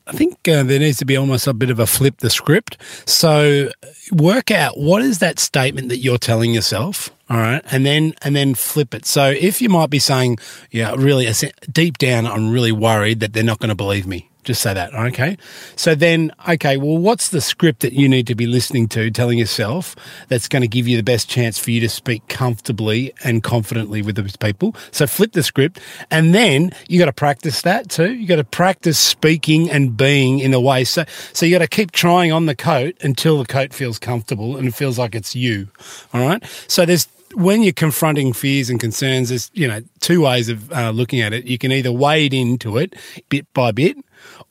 I 0.10 0.12
think 0.13 0.48
uh, 0.48 0.63
there 0.63 0.80
needs 0.80 0.98
to 0.98 1.06
be 1.06 1.15
almost 1.15 1.45
a 1.45 1.54
bit 1.54 1.69
of 1.69 1.78
a 1.78 1.86
flip 1.86 2.17
the 2.17 2.32
script. 2.32 2.78
So 3.06 3.69
work 4.12 4.50
out 4.50 4.80
what 4.80 5.04
is 5.04 5.19
that 5.19 5.38
statement 5.38 5.89
that 5.89 5.98
you're 5.98 6.17
telling 6.17 6.52
yourself, 6.52 7.12
all 7.30 7.38
right, 7.38 7.62
and 7.69 7.86
then 7.86 8.15
and 8.24 8.36
then 8.36 8.56
flip 8.56 8.95
it. 8.95 9.06
So 9.06 9.30
if 9.30 9.62
you 9.62 9.69
might 9.69 9.91
be 9.91 10.00
saying, 10.00 10.39
yeah, 10.72 10.95
really 10.98 11.32
deep 11.72 12.00
down, 12.00 12.26
I'm 12.26 12.52
really 12.52 12.72
worried 12.72 13.19
that 13.19 13.34
they're 13.34 13.43
not 13.43 13.60
going 13.60 13.69
to 13.69 13.76
believe 13.76 14.08
me. 14.08 14.29
Just 14.50 14.64
say 14.64 14.74
that, 14.74 14.96
okay? 14.96 15.38
So 15.76 15.94
then, 15.94 16.32
okay, 16.50 16.76
well, 16.76 16.98
what's 16.98 17.30
the 17.30 17.40
script 17.40 17.82
that 17.82 17.94
you 17.94 18.10
need 18.10 18.26
to 18.26 18.34
be 18.34 18.48
listening 18.48 18.88
to, 18.88 19.12
telling 19.12 19.38
yourself 19.38 19.96
that's 20.28 20.48
going 20.48 20.64
to 20.64 20.68
give 20.68 20.88
you 20.88 20.98
the 20.98 21.04
best 21.04 21.30
chance 21.30 21.60
for 21.60 21.70
you 21.70 21.80
to 21.82 21.88
speak 21.88 22.28
comfortably 22.30 23.14
and 23.24 23.44
confidently 23.44 24.02
with 24.02 24.16
those 24.16 24.36
people? 24.36 24.76
So 24.90 25.06
flip 25.06 25.34
the 25.34 25.44
script, 25.44 25.80
and 26.10 26.34
then 26.34 26.72
you 26.88 26.98
got 26.98 27.06
to 27.06 27.14
practice 27.14 27.62
that 27.62 27.92
too. 27.92 28.12
You 28.12 28.26
got 28.26 28.38
to 28.38 28.44
practice 28.44 28.98
speaking 28.98 29.70
and 29.70 29.96
being 29.96 30.40
in 30.40 30.52
a 30.56 30.60
way. 30.60 30.84
So, 30.84 31.06
so 31.32 31.46
you 31.46 31.54
got 31.54 31.60
to 31.60 31.68
keep 31.68 31.92
trying 31.92 32.32
on 32.32 32.48
the 32.48 32.56
coat 32.56 32.98
until 33.02 33.38
the 33.38 33.46
coat 33.46 33.72
feels 33.72 34.00
comfortable 34.00 34.58
and 34.58 34.68
it 34.68 34.74
feels 34.74 34.98
like 34.98 35.14
it's 35.14 35.36
you. 35.36 35.68
All 36.12 36.22
right. 36.22 36.44
So 36.68 36.88
there's 36.88 37.08
when 37.36 37.62
you're 37.62 37.74
confronting 37.74 38.34
fears 38.34 38.70
and 38.70 38.80
concerns, 38.80 39.30
there's 39.30 39.52
you 39.54 39.68
know 39.68 39.82
two 40.00 40.22
ways 40.22 40.50
of 40.50 40.72
uh, 40.72 40.90
looking 40.92 41.22
at 41.22 41.34
it. 41.34 41.46
You 41.46 41.58
can 41.58 41.72
either 41.72 41.92
wade 41.92 42.34
into 42.34 42.78
it 42.78 42.96
bit 43.30 43.52
by 43.54 43.72
bit, 43.72 43.98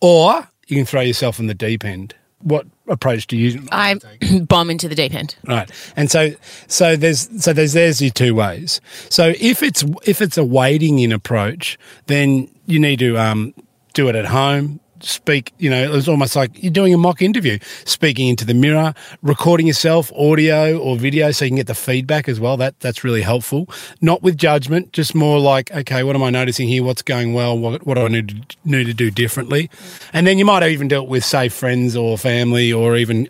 or 0.00 0.48
you 0.66 0.76
can 0.76 0.84
throw 0.84 1.00
yourself 1.00 1.38
in 1.38 1.46
the 1.46 1.54
deep 1.54 1.84
end. 1.84 2.14
What 2.40 2.66
approach 2.86 3.26
do 3.26 3.36
you? 3.36 3.66
I 3.72 3.96
bomb 4.42 4.70
into 4.70 4.88
the 4.88 4.94
deep 4.94 5.12
end. 5.14 5.34
Right, 5.46 5.70
and 5.96 6.10
so 6.10 6.30
so 6.68 6.94
there's 6.94 7.28
so 7.42 7.52
there's 7.52 7.72
there's 7.72 8.00
your 8.00 8.12
two 8.12 8.34
ways. 8.34 8.80
So 9.08 9.34
if 9.40 9.62
it's 9.62 9.84
if 10.04 10.22
it's 10.22 10.38
a 10.38 10.44
wading 10.44 11.00
in 11.00 11.10
approach, 11.10 11.78
then 12.06 12.48
you 12.66 12.78
need 12.78 13.00
to 13.00 13.18
um, 13.18 13.54
do 13.92 14.08
it 14.08 14.14
at 14.14 14.26
home. 14.26 14.80
Speak, 15.00 15.52
you 15.58 15.70
know, 15.70 15.94
it's 15.94 16.08
almost 16.08 16.34
like 16.34 16.50
you're 16.62 16.72
doing 16.72 16.92
a 16.92 16.98
mock 16.98 17.22
interview, 17.22 17.58
speaking 17.84 18.28
into 18.28 18.44
the 18.44 18.54
mirror, 18.54 18.94
recording 19.22 19.66
yourself, 19.66 20.12
audio 20.12 20.78
or 20.78 20.96
video, 20.96 21.30
so 21.30 21.44
you 21.44 21.50
can 21.50 21.56
get 21.56 21.66
the 21.66 21.74
feedback 21.74 22.28
as 22.28 22.40
well. 22.40 22.56
That 22.56 22.78
that's 22.80 23.04
really 23.04 23.22
helpful. 23.22 23.68
Not 24.00 24.22
with 24.22 24.36
judgment, 24.36 24.92
just 24.92 25.14
more 25.14 25.38
like, 25.38 25.70
okay, 25.72 26.02
what 26.02 26.16
am 26.16 26.22
I 26.22 26.30
noticing 26.30 26.68
here? 26.68 26.82
What's 26.82 27.02
going 27.02 27.34
well? 27.34 27.58
What 27.58 27.86
what 27.86 27.94
do 27.94 28.02
I 28.02 28.08
need 28.08 28.28
to, 28.28 28.56
need 28.64 28.84
to 28.84 28.94
do 28.94 29.10
differently? 29.10 29.70
And 30.12 30.26
then 30.26 30.38
you 30.38 30.44
might 30.44 30.62
even 30.64 30.88
do 30.88 31.02
it 31.02 31.08
with, 31.08 31.24
say, 31.24 31.48
friends 31.48 31.96
or 31.96 32.18
family, 32.18 32.72
or 32.72 32.96
even. 32.96 33.28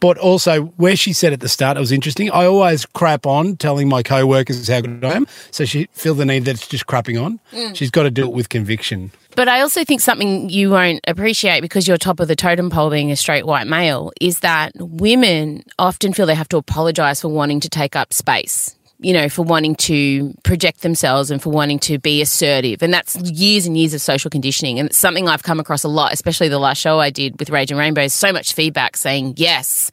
But 0.00 0.18
also, 0.18 0.66
where 0.76 0.96
she 0.96 1.12
said 1.12 1.32
at 1.32 1.40
the 1.40 1.48
start, 1.48 1.76
it 1.76 1.80
was 1.80 1.92
interesting. 1.92 2.30
I 2.30 2.46
always 2.46 2.86
crap 2.86 3.26
on 3.26 3.56
telling 3.56 3.88
my 3.88 4.02
co-workers 4.02 4.68
how 4.68 4.80
good 4.80 5.04
I 5.04 5.14
am, 5.14 5.26
so 5.50 5.64
she 5.64 5.88
feel 5.92 6.14
the 6.14 6.24
need 6.24 6.44
that 6.44 6.56
it's 6.56 6.68
just 6.68 6.86
crapping 6.86 7.22
on. 7.22 7.40
Mm. 7.52 7.74
She's 7.74 7.90
got 7.90 8.04
to 8.04 8.10
do 8.10 8.24
it 8.24 8.32
with 8.32 8.48
conviction. 8.48 9.12
But 9.36 9.48
I 9.48 9.60
also 9.60 9.84
think 9.84 10.00
something 10.00 10.50
you 10.50 10.70
won't 10.70 11.00
appreciate 11.06 11.60
because 11.60 11.86
you're 11.86 11.96
top 11.96 12.20
of 12.20 12.28
the 12.28 12.36
totem 12.36 12.68
pole 12.68 12.90
being 12.90 13.10
a 13.10 13.16
straight 13.16 13.46
white 13.46 13.66
male 13.66 14.12
is 14.20 14.40
that 14.40 14.72
women 14.76 15.64
often 15.78 16.12
feel 16.12 16.26
they 16.26 16.34
have 16.34 16.48
to 16.48 16.56
apologize 16.56 17.20
for 17.20 17.28
wanting 17.28 17.60
to 17.60 17.68
take 17.68 17.96
up 17.96 18.12
space. 18.12 18.76
You 19.02 19.14
know, 19.14 19.30
for 19.30 19.42
wanting 19.42 19.76
to 19.76 20.34
project 20.42 20.82
themselves 20.82 21.30
and 21.30 21.40
for 21.40 21.48
wanting 21.48 21.78
to 21.78 21.98
be 21.98 22.20
assertive. 22.20 22.82
And 22.82 22.92
that's 22.92 23.16
years 23.16 23.64
and 23.64 23.74
years 23.74 23.94
of 23.94 24.02
social 24.02 24.30
conditioning. 24.30 24.78
And 24.78 24.90
it's 24.90 24.98
something 24.98 25.26
I've 25.26 25.42
come 25.42 25.58
across 25.58 25.84
a 25.84 25.88
lot, 25.88 26.12
especially 26.12 26.48
the 26.48 26.58
last 26.58 26.76
show 26.82 27.00
I 27.00 27.08
did 27.08 27.38
with 27.38 27.48
Rage 27.48 27.70
and 27.70 27.80
Rainbows. 27.80 28.12
So 28.12 28.30
much 28.30 28.52
feedback 28.52 28.98
saying, 28.98 29.34
yes, 29.38 29.90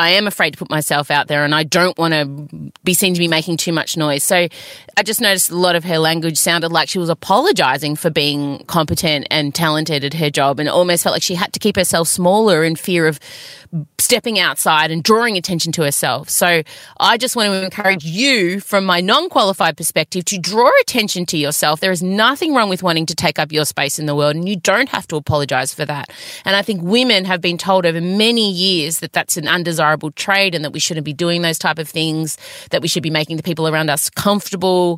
I 0.00 0.10
am 0.10 0.26
afraid 0.26 0.54
to 0.54 0.58
put 0.58 0.68
myself 0.68 1.12
out 1.12 1.28
there 1.28 1.44
and 1.44 1.54
I 1.54 1.62
don't 1.62 1.96
want 1.96 2.12
to 2.12 2.72
be 2.82 2.92
seen 2.92 3.14
to 3.14 3.20
be 3.20 3.28
making 3.28 3.56
too 3.56 3.72
much 3.72 3.96
noise. 3.96 4.24
So 4.24 4.48
I 5.00 5.02
just 5.02 5.22
noticed 5.22 5.48
a 5.48 5.56
lot 5.56 5.76
of 5.76 5.84
her 5.84 5.98
language 5.98 6.36
sounded 6.36 6.72
like 6.72 6.90
she 6.90 6.98
was 6.98 7.08
apologizing 7.08 7.96
for 7.96 8.10
being 8.10 8.62
competent 8.66 9.26
and 9.30 9.54
talented 9.54 10.04
at 10.04 10.12
her 10.12 10.28
job 10.28 10.60
and 10.60 10.68
almost 10.68 11.04
felt 11.04 11.14
like 11.14 11.22
she 11.22 11.36
had 11.36 11.54
to 11.54 11.58
keep 11.58 11.76
herself 11.76 12.06
smaller 12.06 12.62
in 12.62 12.76
fear 12.76 13.06
of 13.06 13.18
stepping 13.98 14.38
outside 14.38 14.90
and 14.90 15.02
drawing 15.02 15.38
attention 15.38 15.72
to 15.72 15.82
herself. 15.82 16.28
So 16.28 16.62
I 16.98 17.16
just 17.16 17.34
want 17.34 17.48
to 17.48 17.64
encourage 17.64 18.04
you 18.04 18.60
from 18.60 18.84
my 18.84 19.00
non-qualified 19.00 19.78
perspective 19.78 20.26
to 20.26 20.38
draw 20.38 20.70
attention 20.82 21.24
to 21.26 21.38
yourself. 21.38 21.80
There 21.80 21.92
is 21.92 22.02
nothing 22.02 22.52
wrong 22.52 22.68
with 22.68 22.82
wanting 22.82 23.06
to 23.06 23.14
take 23.14 23.38
up 23.38 23.52
your 23.52 23.64
space 23.64 23.98
in 23.98 24.04
the 24.04 24.14
world 24.14 24.36
and 24.36 24.46
you 24.46 24.56
don't 24.56 24.90
have 24.90 25.06
to 25.08 25.16
apologize 25.16 25.72
for 25.72 25.86
that. 25.86 26.10
And 26.44 26.56
I 26.56 26.62
think 26.62 26.82
women 26.82 27.24
have 27.24 27.40
been 27.40 27.56
told 27.56 27.86
over 27.86 28.02
many 28.02 28.50
years 28.50 28.98
that 28.98 29.14
that's 29.14 29.38
an 29.38 29.48
undesirable 29.48 30.10
trait 30.10 30.54
and 30.54 30.62
that 30.62 30.72
we 30.72 30.80
shouldn't 30.80 31.06
be 31.06 31.14
doing 31.14 31.40
those 31.40 31.58
type 31.58 31.78
of 31.78 31.88
things, 31.88 32.36
that 32.70 32.82
we 32.82 32.88
should 32.88 33.02
be 33.02 33.08
making 33.08 33.38
the 33.38 33.42
people 33.42 33.66
around 33.66 33.88
us 33.88 34.10
comfortable. 34.10 34.89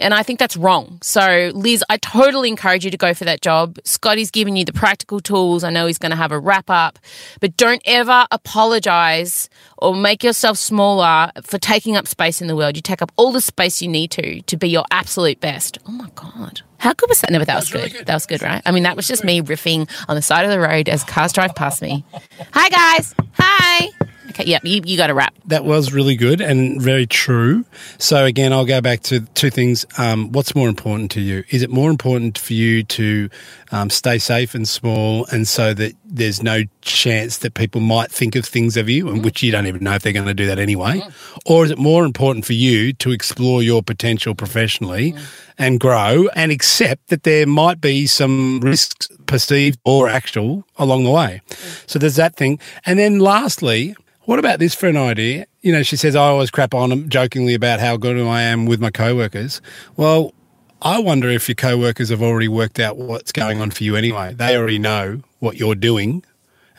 And 0.00 0.12
I 0.12 0.22
think 0.22 0.38
that's 0.38 0.56
wrong. 0.56 0.98
So 1.02 1.50
Liz, 1.54 1.84
I 1.88 1.96
totally 1.96 2.48
encourage 2.48 2.84
you 2.84 2.90
to 2.90 2.96
go 2.96 3.14
for 3.14 3.24
that 3.24 3.40
job. 3.40 3.78
Scotty's 3.84 4.30
given 4.30 4.56
you 4.56 4.64
the 4.64 4.72
practical 4.72 5.20
tools. 5.20 5.64
I 5.64 5.70
know 5.70 5.86
he's 5.86 5.98
going 5.98 6.10
to 6.10 6.16
have 6.16 6.32
a 6.32 6.38
wrap 6.38 6.68
up, 6.68 6.98
but 7.40 7.56
don't 7.56 7.82
ever 7.84 8.26
apologize 8.30 9.48
or 9.78 9.94
make 9.94 10.22
yourself 10.22 10.58
smaller 10.58 11.30
for 11.42 11.58
taking 11.58 11.96
up 11.96 12.06
space 12.06 12.40
in 12.40 12.48
the 12.48 12.56
world. 12.56 12.76
You 12.76 12.82
take 12.82 13.02
up 13.02 13.12
all 13.16 13.32
the 13.32 13.40
space 13.40 13.80
you 13.80 13.88
need 13.88 14.10
to 14.12 14.42
to 14.42 14.56
be 14.56 14.68
your 14.68 14.84
absolute 14.90 15.40
best. 15.40 15.78
Oh 15.86 15.92
my 15.92 16.08
God. 16.14 16.62
How 16.78 16.94
good 16.94 17.10
was 17.10 17.20
that? 17.20 17.30
No, 17.30 17.38
but 17.38 17.46
that 17.46 17.56
was 17.56 17.70
good. 17.70 17.92
That 18.06 18.14
was 18.14 18.24
good, 18.24 18.40
right? 18.40 18.62
I 18.64 18.70
mean, 18.70 18.84
that 18.84 18.96
was 18.96 19.06
just 19.06 19.22
me 19.22 19.42
riffing 19.42 19.88
on 20.08 20.16
the 20.16 20.22
side 20.22 20.46
of 20.46 20.50
the 20.50 20.58
road 20.58 20.88
as 20.88 21.04
cars 21.04 21.32
drive 21.32 21.54
past 21.54 21.82
me. 21.82 22.04
Hi, 22.52 22.68
guys. 22.70 23.14
Hi. 23.34 23.90
Okay, 24.30 24.44
yep, 24.44 24.64
you, 24.64 24.80
you 24.84 24.96
got 24.96 25.08
to 25.08 25.14
wrap. 25.14 25.34
That 25.46 25.64
was 25.64 25.92
really 25.92 26.14
good 26.14 26.40
and 26.40 26.80
very 26.80 27.04
true. 27.06 27.64
So 27.98 28.24
again, 28.24 28.52
I'll 28.52 28.64
go 28.64 28.80
back 28.80 29.02
to 29.04 29.20
two 29.34 29.50
things. 29.50 29.84
Um, 29.98 30.30
what's 30.30 30.54
more 30.54 30.68
important 30.68 31.10
to 31.12 31.20
you? 31.20 31.42
Is 31.50 31.62
it 31.62 31.70
more 31.70 31.90
important 31.90 32.38
for 32.38 32.52
you 32.52 32.84
to 32.84 33.28
um, 33.72 33.90
stay 33.90 34.18
safe 34.18 34.54
and 34.54 34.68
small, 34.68 35.26
and 35.32 35.48
so 35.48 35.74
that 35.74 35.94
there's 36.04 36.42
no 36.42 36.62
chance 36.80 37.38
that 37.38 37.54
people 37.54 37.80
might 37.80 38.12
think 38.12 38.36
of 38.36 38.44
things 38.44 38.76
of 38.76 38.88
you, 38.88 39.08
and 39.08 39.24
which 39.24 39.42
you 39.42 39.50
don't 39.50 39.66
even 39.66 39.82
know 39.82 39.94
if 39.94 40.02
they're 40.02 40.12
going 40.12 40.26
to 40.26 40.34
do 40.34 40.46
that 40.46 40.60
anyway, 40.60 41.02
or 41.44 41.64
is 41.64 41.72
it 41.72 41.78
more 41.78 42.04
important 42.04 42.44
for 42.44 42.52
you 42.52 42.92
to 42.94 43.10
explore 43.10 43.62
your 43.62 43.82
potential 43.82 44.34
professionally 44.34 45.14
and 45.58 45.80
grow, 45.80 46.28
and 46.36 46.52
accept 46.52 47.08
that 47.08 47.24
there 47.24 47.46
might 47.46 47.80
be 47.80 48.06
some 48.06 48.60
risks, 48.60 49.08
perceived 49.26 49.78
or 49.84 50.08
actual, 50.08 50.64
along 50.76 51.02
the 51.02 51.10
way? 51.10 51.42
So 51.86 51.98
there's 51.98 52.16
that 52.16 52.36
thing, 52.36 52.60
and 52.86 52.96
then 52.98 53.18
lastly 53.18 53.96
What 54.30 54.38
about 54.38 54.60
this 54.60 54.76
for 54.76 54.86
an 54.86 54.96
idea? 54.96 55.46
You 55.60 55.72
know, 55.72 55.82
she 55.82 55.96
says, 55.96 56.14
I 56.14 56.28
always 56.28 56.52
crap 56.52 56.72
on 56.72 57.08
jokingly 57.08 57.52
about 57.52 57.80
how 57.80 57.96
good 57.96 58.16
I 58.16 58.42
am 58.42 58.64
with 58.64 58.78
my 58.78 58.92
co-workers. 58.92 59.60
Well, 59.96 60.32
I 60.80 61.00
wonder 61.00 61.28
if 61.28 61.48
your 61.48 61.56
co-workers 61.56 62.10
have 62.10 62.22
already 62.22 62.46
worked 62.46 62.78
out 62.78 62.96
what's 62.96 63.32
going 63.32 63.60
on 63.60 63.72
for 63.72 63.82
you 63.82 63.96
anyway. 63.96 64.32
They 64.34 64.56
already 64.56 64.78
know 64.78 65.22
what 65.40 65.56
you're 65.56 65.74
doing 65.74 66.22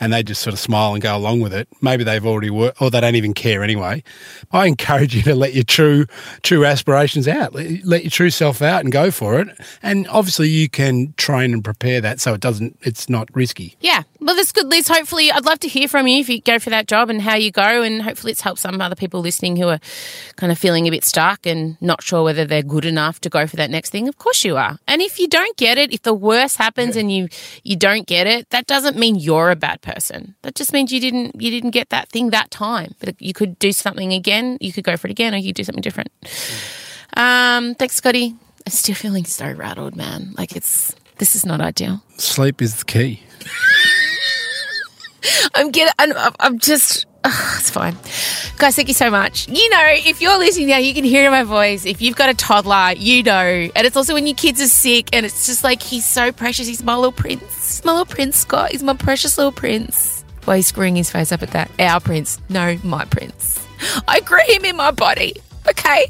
and 0.00 0.12
they 0.12 0.22
just 0.22 0.42
sort 0.42 0.52
of 0.52 0.58
smile 0.58 0.94
and 0.94 1.02
go 1.02 1.16
along 1.16 1.42
with 1.42 1.54
it. 1.54 1.68
Maybe 1.80 2.02
they've 2.02 2.26
already 2.26 2.50
worked, 2.50 2.82
or 2.82 2.90
they 2.90 3.00
don't 3.00 3.14
even 3.14 3.34
care 3.34 3.62
anyway. 3.62 4.02
I 4.50 4.66
encourage 4.66 5.14
you 5.14 5.22
to 5.22 5.34
let 5.34 5.54
your 5.54 5.62
true 5.62 6.06
true 6.42 6.64
aspirations 6.64 7.28
out, 7.28 7.54
let, 7.54 7.84
let 7.84 8.02
your 8.02 8.10
true 8.10 8.30
self 8.30 8.62
out, 8.62 8.80
and 8.80 8.90
go 8.90 9.12
for 9.12 9.38
it. 9.38 9.48
And 9.80 10.08
obviously, 10.08 10.48
you 10.48 10.68
can 10.68 11.14
train 11.18 11.52
and 11.52 11.62
prepare 11.62 12.00
that 12.00 12.18
so 12.18 12.34
it 12.34 12.40
doesn't. 12.40 12.78
It's 12.80 13.08
not 13.08 13.28
risky. 13.32 13.76
Yeah, 13.78 14.02
well, 14.22 14.36
that's 14.36 14.52
good, 14.52 14.66
Liz. 14.68 14.88
Hopefully, 14.88 15.30
I'd 15.32 15.44
love 15.44 15.58
to 15.60 15.68
hear 15.68 15.88
from 15.88 16.06
you 16.06 16.20
if 16.20 16.28
you 16.28 16.40
go 16.40 16.58
for 16.58 16.70
that 16.70 16.86
job 16.86 17.10
and 17.10 17.20
how 17.20 17.34
you 17.34 17.50
go, 17.50 17.82
and 17.82 18.00
hopefully, 18.00 18.32
it's 18.32 18.40
helped 18.40 18.60
some 18.60 18.80
other 18.80 18.94
people 18.94 19.20
listening 19.20 19.56
who 19.56 19.68
are 19.68 19.80
kind 20.36 20.52
of 20.52 20.58
feeling 20.58 20.86
a 20.86 20.90
bit 20.90 21.04
stuck 21.04 21.44
and 21.46 21.76
not 21.80 22.02
sure 22.02 22.22
whether 22.22 22.44
they're 22.44 22.62
good 22.62 22.84
enough 22.84 23.20
to 23.20 23.28
go 23.28 23.46
for 23.46 23.56
that 23.56 23.70
next 23.70 23.90
thing. 23.90 24.08
Of 24.08 24.18
course, 24.18 24.44
you 24.44 24.56
are. 24.56 24.78
And 24.86 25.02
if 25.02 25.18
you 25.18 25.28
don't 25.28 25.56
get 25.56 25.76
it, 25.76 25.92
if 25.92 26.02
the 26.02 26.14
worst 26.14 26.56
happens 26.56 26.96
and 26.96 27.10
you 27.12 27.28
you 27.64 27.76
don't 27.76 28.06
get 28.06 28.26
it, 28.26 28.48
that 28.50 28.66
doesn't 28.66 28.96
mean 28.96 29.16
you're 29.16 29.50
a 29.50 29.56
bad 29.56 29.82
person. 29.82 30.34
That 30.42 30.54
just 30.54 30.72
means 30.72 30.92
you 30.92 31.00
didn't 31.00 31.40
you 31.40 31.50
didn't 31.50 31.70
get 31.70 31.90
that 31.90 32.08
thing 32.08 32.30
that 32.30 32.50
time. 32.50 32.94
But 33.00 33.20
you 33.20 33.32
could 33.32 33.58
do 33.58 33.72
something 33.72 34.12
again. 34.12 34.58
You 34.60 34.72
could 34.72 34.84
go 34.84 34.96
for 34.96 35.08
it 35.08 35.10
again, 35.10 35.34
or 35.34 35.38
you 35.38 35.48
could 35.48 35.56
do 35.56 35.64
something 35.64 35.82
different. 35.82 36.12
Um, 37.16 37.74
thanks, 37.74 37.96
Scotty. 37.96 38.36
I'm 38.64 38.70
still 38.72 38.94
feeling 38.94 39.24
so 39.24 39.50
rattled, 39.50 39.96
man. 39.96 40.34
Like 40.38 40.54
it's 40.54 40.94
this 41.18 41.34
is 41.34 41.44
not 41.44 41.60
ideal. 41.60 42.02
Sleep 42.16 42.62
is 42.62 42.76
the 42.76 42.84
key. 42.84 43.22
I'm 45.54 45.70
getting. 45.70 45.92
I'm, 45.98 46.32
I'm 46.40 46.58
just. 46.58 47.06
it's 47.24 47.70
fine, 47.70 47.96
guys. 48.58 48.74
Thank 48.74 48.88
you 48.88 48.94
so 48.94 49.10
much. 49.10 49.48
You 49.48 49.70
know, 49.70 49.86
if 49.90 50.20
you're 50.20 50.38
listening 50.38 50.68
now, 50.68 50.78
you 50.78 50.92
can 50.92 51.04
hear 51.04 51.30
my 51.30 51.44
voice. 51.44 51.86
If 51.86 52.02
you've 52.02 52.16
got 52.16 52.30
a 52.30 52.34
toddler, 52.34 52.94
you 52.96 53.22
know, 53.22 53.70
and 53.74 53.86
it's 53.86 53.96
also 53.96 54.14
when 54.14 54.26
your 54.26 54.36
kids 54.36 54.60
are 54.60 54.66
sick, 54.66 55.10
and 55.12 55.24
it's 55.24 55.46
just 55.46 55.62
like 55.62 55.82
he's 55.82 56.04
so 56.04 56.32
precious. 56.32 56.66
He's 56.66 56.82
my 56.82 56.96
little 56.96 57.12
prince. 57.12 57.84
My 57.84 57.92
little 57.92 58.06
prince, 58.06 58.38
Scott. 58.38 58.72
He's 58.72 58.82
my 58.82 58.94
precious 58.94 59.38
little 59.38 59.52
prince. 59.52 60.24
Why 60.44 60.56
he's 60.56 60.66
screwing 60.66 60.96
his 60.96 61.10
face 61.10 61.30
up 61.30 61.42
at 61.42 61.50
that? 61.50 61.70
Our 61.78 62.00
prince, 62.00 62.40
no, 62.48 62.76
my 62.82 63.04
prince. 63.04 63.64
I 64.08 64.20
grew 64.20 64.40
him 64.48 64.64
in 64.64 64.76
my 64.76 64.90
body. 64.90 65.34
Okay. 65.68 66.06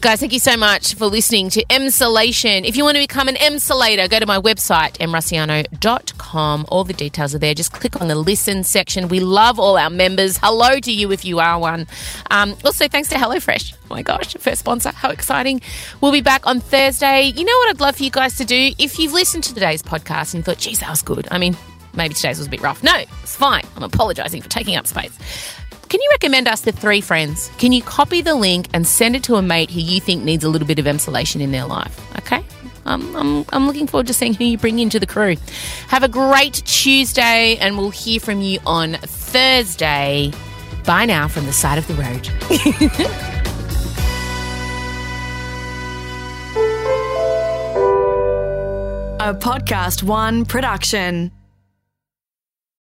Guys, 0.00 0.20
thank 0.20 0.32
you 0.32 0.38
so 0.38 0.56
much 0.56 0.94
for 0.94 1.06
listening 1.06 1.50
to 1.50 1.64
Emsolation. 1.66 2.64
If 2.64 2.76
you 2.76 2.84
want 2.84 2.96
to 2.96 3.02
become 3.02 3.28
an 3.28 3.34
Emsolator, 3.34 4.08
go 4.08 4.18
to 4.18 4.26
my 4.26 4.40
website, 4.40 4.96
emrusciano.com. 4.98 6.25
All 6.34 6.84
the 6.84 6.92
details 6.92 7.34
are 7.34 7.38
there. 7.38 7.54
Just 7.54 7.72
click 7.72 8.00
on 8.00 8.08
the 8.08 8.14
listen 8.14 8.64
section. 8.64 9.08
We 9.08 9.20
love 9.20 9.58
all 9.58 9.76
our 9.78 9.90
members. 9.90 10.38
Hello 10.38 10.78
to 10.80 10.92
you 10.92 11.12
if 11.12 11.24
you 11.24 11.38
are 11.38 11.58
one. 11.58 11.86
Um, 12.30 12.56
also, 12.64 12.88
thanks 12.88 13.08
to 13.10 13.14
HelloFresh. 13.16 13.74
Oh 13.74 13.86
my 13.90 14.02
gosh, 14.02 14.34
first 14.38 14.60
sponsor. 14.60 14.90
How 14.90 15.10
exciting. 15.10 15.60
We'll 16.00 16.12
be 16.12 16.20
back 16.20 16.46
on 16.46 16.60
Thursday. 16.60 17.32
You 17.34 17.44
know 17.44 17.56
what 17.58 17.70
I'd 17.70 17.80
love 17.80 17.96
for 17.96 18.02
you 18.02 18.10
guys 18.10 18.36
to 18.36 18.44
do? 18.44 18.72
If 18.78 18.98
you've 18.98 19.12
listened 19.12 19.44
to 19.44 19.54
today's 19.54 19.82
podcast 19.82 20.34
and 20.34 20.44
thought, 20.44 20.58
geez, 20.58 20.80
that 20.80 20.90
was 20.90 21.02
good. 21.02 21.28
I 21.30 21.38
mean, 21.38 21.56
maybe 21.94 22.14
today's 22.14 22.38
was 22.38 22.46
a 22.46 22.50
bit 22.50 22.62
rough. 22.62 22.82
No, 22.82 22.94
it's 22.96 23.36
fine. 23.36 23.64
I'm 23.76 23.82
apologizing 23.82 24.42
for 24.42 24.48
taking 24.48 24.76
up 24.76 24.86
space. 24.86 25.16
Can 25.88 26.00
you 26.02 26.08
recommend 26.10 26.48
us 26.48 26.62
to 26.62 26.72
three 26.72 27.00
friends? 27.00 27.48
Can 27.58 27.72
you 27.72 27.80
copy 27.80 28.20
the 28.20 28.34
link 28.34 28.66
and 28.74 28.84
send 28.86 29.14
it 29.14 29.22
to 29.24 29.36
a 29.36 29.42
mate 29.42 29.70
who 29.70 29.80
you 29.80 30.00
think 30.00 30.24
needs 30.24 30.42
a 30.42 30.48
little 30.48 30.66
bit 30.66 30.80
of 30.80 30.84
Emsolation 30.84 31.40
in 31.40 31.52
their 31.52 31.64
life? 31.64 32.00
Okay? 32.18 32.44
Um, 32.86 33.14
I'm, 33.16 33.44
I'm 33.52 33.66
looking 33.66 33.86
forward 33.86 34.06
to 34.06 34.14
seeing 34.14 34.32
who 34.34 34.44
you 34.44 34.58
bring 34.58 34.78
into 34.78 34.98
the 34.98 35.06
crew. 35.06 35.36
Have 35.88 36.02
a 36.02 36.08
great 36.08 36.54
Tuesday, 36.64 37.56
and 37.60 37.76
we'll 37.76 37.90
hear 37.90 38.20
from 38.20 38.40
you 38.40 38.60
on 38.64 38.94
Thursday. 38.94 40.32
Bye 40.84 41.04
now 41.04 41.28
from 41.28 41.46
the 41.46 41.52
side 41.52 41.78
of 41.78 41.86
the 41.88 41.94
road. 41.94 42.28
A 49.18 49.34
Podcast 49.34 50.04
One 50.04 50.44
production. 50.44 51.32